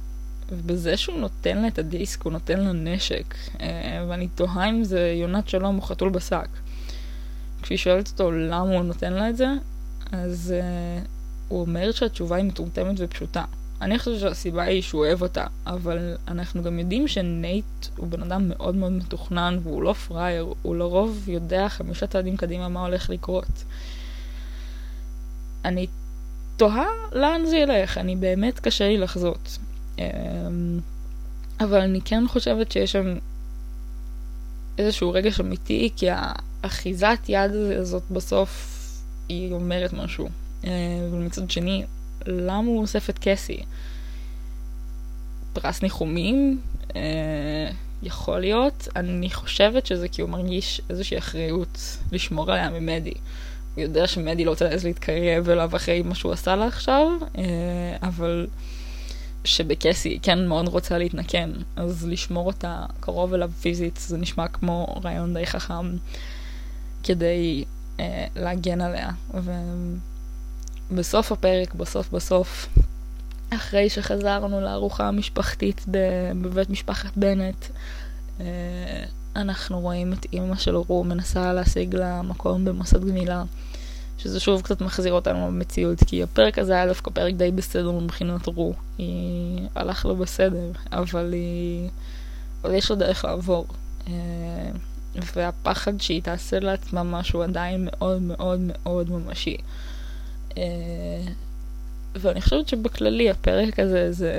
ובזה 0.50 0.98
שהוא 0.98 1.20
נותן 1.20 1.58
לה 1.58 1.68
את 1.68 1.80
הדיסק, 1.80 2.24
הוא 2.24 2.34
נותן 2.34 2.60
לה 2.60 2.72
נשק. 2.72 3.36
ואני 4.10 4.28
תוהה 4.28 4.70
אם 4.70 4.84
זה 4.84 5.14
יונת 5.22 5.50
שלום 5.50 5.78
או 5.78 5.82
חתול 5.82 6.10
בשק. 6.10 6.48
כשהיא 7.62 7.78
שואלת 7.78 8.08
אותו 8.08 8.32
למה 8.32 8.58
הוא 8.58 8.84
נותן 8.84 9.14
לה 9.14 9.30
את 9.30 9.38
זה, 9.38 9.48
אז 10.12 10.54
uh, 10.58 11.08
הוא 11.48 11.62
אומר 11.62 11.92
שהתשובה 11.92 12.36
היא 12.36 12.46
מטומטמת 12.46 12.96
ופשוטה. 12.98 13.44
אני 13.82 14.00
חושבת 14.00 14.20
שהסיבה 14.20 14.64
היא 14.64 14.82
שהוא 14.82 15.06
אוהב 15.06 15.22
אותה, 15.22 15.46
אבל 15.68 16.18
אנחנו 16.28 16.64
גם 16.64 16.80
יודעים 16.80 17.08
שנייט 17.08 17.66
הוא 17.98 18.08
בן 18.08 18.22
אדם 18.22 18.50
מאוד 18.50 18.76
מאוד 18.76 18.92
מתוכנן 18.92 19.60
והוא 19.64 19.84
לא 19.84 19.94
פראייר, 19.94 20.54
הוא 20.62 20.76
לרוב 20.76 21.30
יודע 21.30 21.70
חמישה 21.70 22.08
צעדים 22.08 22.38
קדימה 22.38 22.70
מה 22.70 22.86
הולך 22.86 23.10
לקרות. 23.10 23.64
אני 25.66 25.88
תוהה 26.58 26.88
לאן 27.12 27.46
זה 27.46 27.58
ילך, 27.58 27.98
אני 27.98 28.16
באמת 28.16 28.60
קשה 28.60 28.88
לי 28.88 28.98
לחזות. 28.98 29.58
אמ, 29.98 30.04
אבל 31.60 31.80
אני 31.80 32.02
כן 32.02 32.24
חושבת 32.28 32.72
שיש 32.72 32.92
שם 32.92 33.16
איזשהו 34.78 35.12
רגש 35.12 35.40
אמיתי, 35.40 35.90
כי 35.96 36.08
האחיזת 36.10 37.20
יד 37.28 37.52
הזאת 37.80 38.04
בסוף 38.12 38.78
היא 39.30 39.54
אומרת 39.54 39.94
משהו. 39.94 40.30
ומצד 41.12 41.52
שני, 41.52 41.86
למה 42.26 42.68
הוא 42.68 42.82
אוסף 42.82 43.10
את 43.10 43.20
קסי? 43.22 43.60
פרס 45.54 45.82
ניחומים? 45.82 46.62
אה, 46.96 47.70
יכול 48.04 48.40
להיות. 48.40 48.88
אני 48.96 49.30
חושבת 49.30 49.86
שזה 49.86 50.08
כי 50.08 50.22
הוא 50.22 50.30
מרגיש 50.30 50.82
איזושהי 50.90 51.18
אחריות 51.18 51.98
לשמור 52.12 52.52
עליה 52.52 52.70
ממדי. 52.70 53.14
הוא 53.76 53.84
יודע 53.84 54.08
שמדי 54.08 54.46
לא 54.46 54.50
רוצה 54.50 54.70
להתקרב 54.84 55.50
אליו 55.50 55.76
אחרי 55.76 56.02
מה 56.02 56.16
שהוא 56.16 56.32
עשה 56.32 56.56
לה 56.56 56.68
עכשיו, 56.68 57.08
אה, 57.38 57.98
אבל 58.04 58.48
שבקסי 59.44 60.20
כן 60.22 60.48
מאוד 60.48 60.68
רוצה 60.68 60.98
להתנקם, 60.98 61.52
אז 61.76 62.08
לשמור 62.08 62.48
אותה 62.48 62.86
קרוב 63.00 63.34
אליו 63.34 63.52
פיזית 63.62 64.00
זה 64.08 64.18
נשמע 64.18 64.48
כמו 64.48 65.02
רעיון 65.04 65.34
די 65.34 65.46
חכם. 65.46 65.96
כדי 67.04 67.66
אה, 68.00 68.26
להגן 68.36 68.82
עליה. 68.82 69.10
ו... 69.34 69.52
בסוף 70.96 71.32
הפרק, 71.32 71.76
בסוף 71.76 72.12
בסוף, 72.12 72.70
אחרי 73.50 73.90
שחזרנו 73.90 74.62
לארוחה 74.62 75.08
המשפחתית 75.08 75.86
בבית 76.42 76.70
משפחת 76.70 77.18
בנט, 77.18 77.66
אה, 78.40 78.46
אנחנו 79.36 79.80
רואים 79.80 80.14
את 80.14 80.26
אימא 80.34 80.56
של 80.56 80.76
רו 80.76 81.04
מנסה 81.04 81.54
להשיג 81.54 81.96
לה 81.96 82.22
מקום 82.22 82.66
במוסד 82.66 83.06
גמילה, 83.06 83.44
שזה 84.18 84.40
שוב 84.40 84.62
קצת 84.62 84.82
מחזיר 84.82 85.14
אותנו 85.14 85.48
למציאות, 85.48 86.04
כי 86.08 86.24
הפרק 86.24 86.60
הזה 86.60 86.74
היה 86.74 86.88
דווקא 86.88 87.12
פרק 87.12 87.34
די 87.34 87.52
בסדר 87.52 87.92
מבחינת 87.92 88.48
רו. 88.48 88.74
היא 88.98 89.68
הלך 89.76 90.06
לו 90.06 90.16
בסדר, 90.16 90.72
אבל 90.92 91.34
היא... 91.34 91.90
אבל 92.64 92.74
יש 92.74 92.90
לו 92.90 92.96
דרך 92.96 93.26
לעבור. 93.26 93.66
אה, 94.08 94.14
והפחד 95.36 96.02
שהיא 96.02 96.22
תעשה 96.22 96.60
לעצמה 96.60 97.04
משהו 97.04 97.42
עדיין 97.42 97.88
מאוד 97.92 98.22
מאוד 98.22 98.60
מאוד 98.60 99.10
ממשי. 99.12 99.58
אה, 100.58 101.32
ואני 102.16 102.42
חושבת 102.42 102.68
שבכללי 102.68 103.30
הפרק 103.30 103.80
הזה 103.80 104.12
זה 104.12 104.34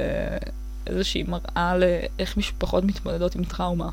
איזושהי 0.86 1.22
מראה 1.22 1.76
לאיך 1.76 2.36
משפחות 2.36 2.84
מתמודדות 2.84 3.34
עם 3.34 3.44
טראומה. 3.44 3.90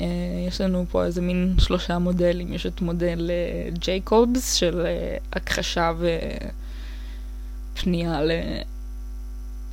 אה, 0.00 0.06
יש 0.48 0.60
לנו 0.60 0.84
פה 0.90 1.04
איזה 1.04 1.20
מין 1.20 1.54
שלושה 1.58 1.98
מודלים, 1.98 2.52
יש 2.52 2.66
את 2.66 2.80
מודל 2.80 3.30
ג'ייקובס 3.72 4.54
של 4.54 4.86
הכחשה 5.32 5.92
ופנייה 7.74 8.20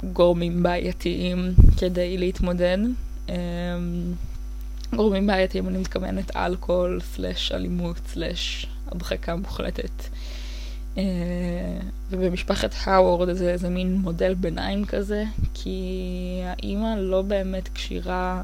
לגורמים 0.04 0.64
בעייתיים 0.64 1.54
כדי 1.78 2.18
להתמודד. 2.18 2.78
גורמים 4.96 5.28
בעייתיים, 5.28 5.68
אני 5.68 5.78
מתכוונת 5.78 6.36
אלכוהול, 6.36 7.00
סלאש 7.02 7.52
אלימות, 7.52 7.98
סלאש 8.08 8.66
הדחקה 8.88 9.36
מוחלטת. 9.36 10.04
Uh, 10.96 10.98
ובמשפחת 12.10 12.76
האוורד 12.84 13.34
זה 13.34 13.50
איזה 13.50 13.70
מין 13.70 13.96
מודל 13.96 14.34
ביניים 14.34 14.86
כזה, 14.86 15.24
כי 15.54 16.42
האימא 16.46 16.96
לא 16.98 17.22
באמת 17.22 17.70
כשירה 17.74 18.42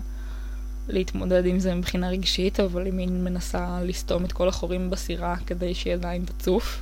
להתמודד 0.87 1.45
עם 1.45 1.59
זה 1.59 1.75
מבחינה 1.75 2.09
רגשית, 2.09 2.59
אבל 2.59 2.85
היא 2.85 2.93
מין 2.93 3.23
מנסה 3.23 3.79
לסתום 3.83 4.25
את 4.25 4.31
כל 4.31 4.47
החורים 4.47 4.89
בסירה 4.89 5.35
כדי 5.45 5.73
שהיא 5.73 5.93
עדיין 5.93 6.25
תצוף. 6.25 6.81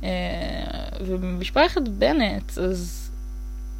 Uh, 0.00 0.04
ובמשפחת 1.06 1.82
בנט, 1.88 2.58
אז 2.58 3.10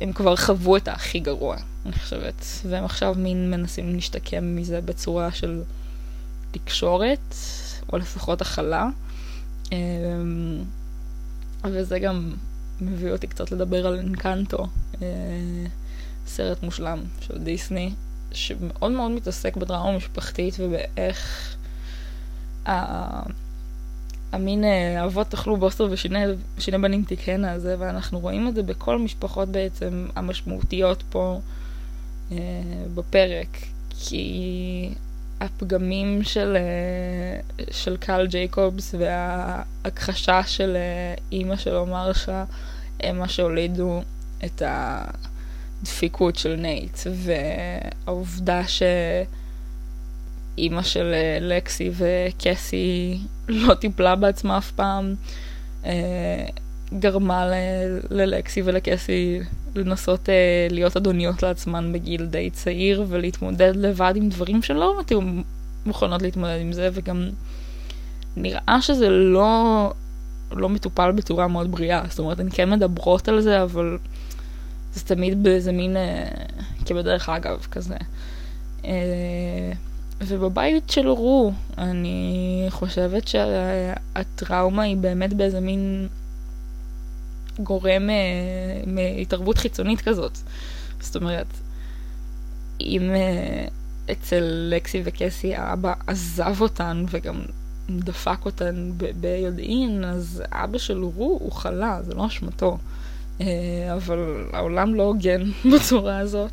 הם 0.00 0.12
כבר 0.12 0.36
חוו 0.36 0.76
את 0.76 0.88
הכי 0.88 1.20
גרוע, 1.20 1.56
אני 1.86 1.92
חושבת. 1.92 2.44
והם 2.64 2.84
עכשיו 2.84 3.14
מין 3.18 3.50
מנסים 3.50 3.94
להשתקם 3.94 4.56
מזה 4.56 4.80
בצורה 4.80 5.32
של 5.32 5.62
תקשורת, 6.50 7.34
או 7.92 7.98
לפחות 7.98 8.40
הכלה. 8.40 8.88
וזה 11.64 11.98
גם 11.98 12.34
מביא 12.80 13.10
אותי 13.12 13.26
קצת 13.26 13.52
לדבר 13.52 13.86
על 13.86 13.98
אנקנטו, 13.98 14.66
אה, 15.02 15.06
סרט 16.26 16.62
מושלם 16.62 16.98
של 17.20 17.38
דיסני, 17.38 17.92
שמאוד 18.32 18.92
מאוד 18.92 19.10
מתעסק 19.10 19.56
בדרמה 19.56 19.96
משפחתית 19.96 20.54
ובאיך 20.58 21.56
המין 24.32 24.64
אה, 24.64 25.04
אבות 25.04 25.34
אכלו 25.34 25.56
בוסר 25.56 25.88
ושיני 25.90 26.78
בנים 26.82 27.04
תקהינה 27.04 27.52
הזה, 27.52 27.76
ואנחנו 27.78 28.20
רואים 28.20 28.48
את 28.48 28.54
זה 28.54 28.62
בכל 28.62 28.94
המשפחות 28.94 29.48
בעצם 29.48 30.06
המשמעותיות 30.16 31.02
פה 31.10 31.40
אה, 32.32 32.36
בפרק, 32.94 33.56
כי 33.98 34.94
הפגמים 35.40 36.22
של, 36.22 36.56
אה, 36.56 37.62
של 37.70 37.96
קל 37.96 38.26
ג'ייקובס 38.26 38.94
וההכחשה 38.98 40.42
של 40.46 40.76
אה, 40.76 41.14
אימא 41.32 41.56
שלו 41.56 41.86
מרשה 41.86 42.44
הם 43.00 43.18
מה 43.18 43.28
שהולידו 43.28 44.02
את 44.44 44.62
הדפיקות 44.66 46.36
של 46.36 46.56
נייט, 46.56 46.98
והעובדה 48.06 48.68
ש... 48.68 48.82
אימא 50.58 50.82
של 50.82 51.14
אה, 51.14 51.38
לקסי 51.40 51.90
וקסי 51.92 53.18
לא 53.48 53.74
טיפלה 53.74 54.16
בעצמה 54.16 54.58
אף 54.58 54.70
פעם, 54.70 55.14
גרמה 56.92 57.46
ללקסי 58.10 58.62
ולקסי 58.64 59.40
לנסות 59.74 60.28
אה, 60.28 60.66
להיות 60.70 60.96
אדוניות 60.96 61.42
לעצמן 61.42 61.92
בגיל 61.92 62.26
די 62.26 62.50
צעיר 62.50 63.04
ולהתמודד 63.08 63.72
לבד 63.76 64.12
עם 64.16 64.28
דברים 64.28 64.62
שלא 64.62 65.00
מתאימו 65.00 65.42
מוכנות 65.86 66.22
להתמודד 66.22 66.60
עם 66.60 66.72
זה, 66.72 66.88
וגם 66.92 67.28
נראה 68.36 68.78
שזה 68.80 69.08
לא, 69.08 69.92
לא 70.52 70.68
מטופל 70.68 71.12
בצורה 71.12 71.48
מאוד 71.48 71.70
בריאה. 71.70 72.02
זאת 72.08 72.18
אומרת, 72.18 72.40
הן 72.40 72.48
כן 72.52 72.70
מדברות 72.70 73.28
על 73.28 73.40
זה, 73.40 73.62
אבל 73.62 73.98
זה 74.94 75.04
תמיד 75.04 75.42
באיזה 75.42 75.72
מין, 75.72 75.96
כבדרך 76.86 77.28
אגב, 77.28 77.66
כזה. 77.70 77.96
ובבית 80.20 80.90
של 80.90 81.08
רו, 81.08 81.52
אני 81.78 82.66
חושבת 82.70 83.28
שהטראומה 83.28 84.82
היא 84.82 84.96
באמת 84.96 85.32
באיזה 85.32 85.60
מין 85.60 86.08
גורם 87.58 88.10
אה, 88.10 88.82
מהתערבות 88.86 89.58
חיצונית 89.58 90.00
כזאת. 90.00 90.38
זאת 91.00 91.16
אומרת, 91.16 91.46
אם 92.80 93.10
אה, 93.10 93.66
אצל 94.12 94.68
לקסי 94.70 95.02
וקסי 95.04 95.54
האבא 95.54 95.94
עזב 96.06 96.60
אותן 96.60 97.04
וגם 97.10 97.40
דפק 97.90 98.44
אותן 98.44 98.90
ביודעין, 99.20 100.04
אז 100.04 100.42
אבא 100.52 100.78
של 100.78 101.02
רו 101.02 101.38
הוא 101.40 101.52
חלה, 101.52 101.98
זה 102.02 102.14
לא 102.14 102.26
אשמתו. 102.26 102.78
אה, 103.40 103.46
אבל 103.94 104.44
העולם 104.52 104.94
לא 104.94 105.02
הוגן 105.02 105.42
בצורה 105.74 106.18
הזאת. 106.18 106.52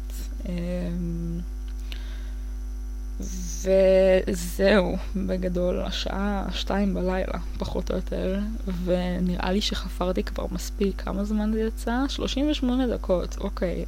וזהו, 3.20 4.98
בגדול, 5.16 5.82
השעה 5.82 6.46
שתיים 6.52 6.94
בלילה, 6.94 7.40
פחות 7.58 7.92
או 7.92 7.96
יותר, 7.96 8.40
ונראה 8.86 9.52
לי 9.52 9.62
שחפרתי 9.62 10.24
כבר 10.24 10.46
מספיק. 10.52 11.02
כמה 11.02 11.24
זמן 11.24 11.52
זה 11.54 11.62
יצא? 11.62 12.00
38 12.10 12.88
דקות, 12.88 13.38
אוקיי. 13.40 13.86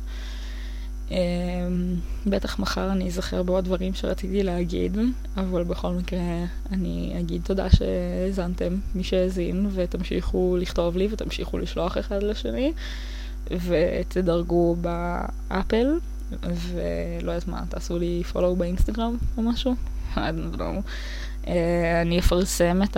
Um, 1.10 1.12
בטח 2.26 2.60
מחר 2.60 2.92
אני 2.92 3.08
אזכר 3.08 3.44
בעוד 3.44 3.66
דברים 3.66 3.94
שרציתי 3.94 4.44
להגיד, 4.44 4.98
אבל 5.38 5.64
בכל 5.64 5.90
מקרה 5.90 6.46
אני 6.72 7.16
אגיד 7.20 7.42
תודה 7.44 7.70
שהאזנתם, 7.70 8.76
מי 8.96 9.04
שהאזין, 9.04 9.70
ותמשיכו 9.74 10.58
לכתוב 10.60 10.98
לי 10.98 11.08
ותמשיכו 11.12 11.58
לשלוח 11.58 11.98
אחד 11.98 12.24
לשני, 12.24 12.74
ותדרגו 13.52 14.76
באפל. 14.76 15.98
ולא 16.32 17.32
יודעת 17.32 17.48
מה, 17.48 17.64
תעשו 17.70 18.00
לי 18.00 18.24
פולו 18.32 18.56
באינסטגרם 18.56 19.18
או 19.38 19.42
משהו, 19.42 19.76
אה, 21.48 22.02
אני 22.02 22.20
אפרסם 22.20 22.82
את 22.84 22.98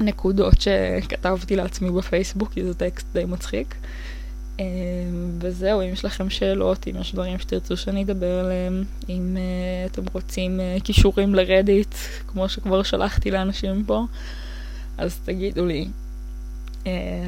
הנקודות 0.00 0.54
שכתבתי 0.60 1.56
לעצמי 1.56 1.90
בפייסבוק, 1.90 2.52
כי 2.52 2.64
זה 2.64 2.74
טקסט 2.74 3.06
די 3.12 3.24
מצחיק. 3.24 3.74
אה, 4.60 4.64
וזהו, 5.38 5.82
אם 5.82 5.86
יש 5.86 6.04
לכם 6.04 6.30
שאלות, 6.30 6.88
אם 6.88 6.96
יש 7.00 7.12
דברים 7.12 7.38
שתרצו 7.38 7.76
שאני 7.76 8.02
אדבר 8.04 8.38
עליהם, 8.38 8.84
אם 9.08 9.36
uh, 9.36 9.92
אתם 9.92 10.02
רוצים 10.12 10.60
כישורים 10.84 11.34
לרדיט, 11.34 11.94
כמו 12.26 12.48
שכבר 12.48 12.82
שלחתי 12.82 13.30
לאנשים 13.30 13.84
פה, 13.86 14.04
אז 14.98 15.18
תגידו 15.24 15.66
לי. 15.66 15.88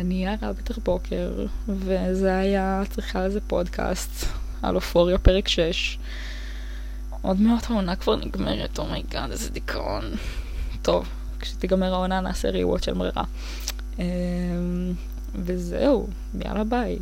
אני 0.01 0.25
יארה 0.25 0.53
בטר 0.53 0.75
בוקר, 0.85 1.47
וזה 1.69 2.37
היה, 2.37 2.83
צריכה 2.91 3.25
איזה 3.25 3.41
פודקאסט 3.41 4.38
על 4.63 4.75
אופוריה, 4.77 5.19
פרק 5.19 5.49
6. 5.49 5.99
עוד 7.23 7.41
מעט 7.41 7.71
העונה 7.71 7.97
כבר 7.97 8.17
נגמרת, 8.17 8.79
oh 8.79 8.91
my 8.91 9.04
god, 9.04 9.29
oh 9.29 9.33
איזה 9.33 9.51
דיכאון. 9.51 10.05
טוב, 10.83 11.09
כשתיגמר 11.41 11.95
העונה 11.95 12.21
נעשה 12.21 12.51
ריוואט 12.51 12.83
של 12.83 12.95
מרירה. 12.95 13.25
וזהו, 15.35 16.09
יאללה 16.45 16.65
ביי. 16.65 16.99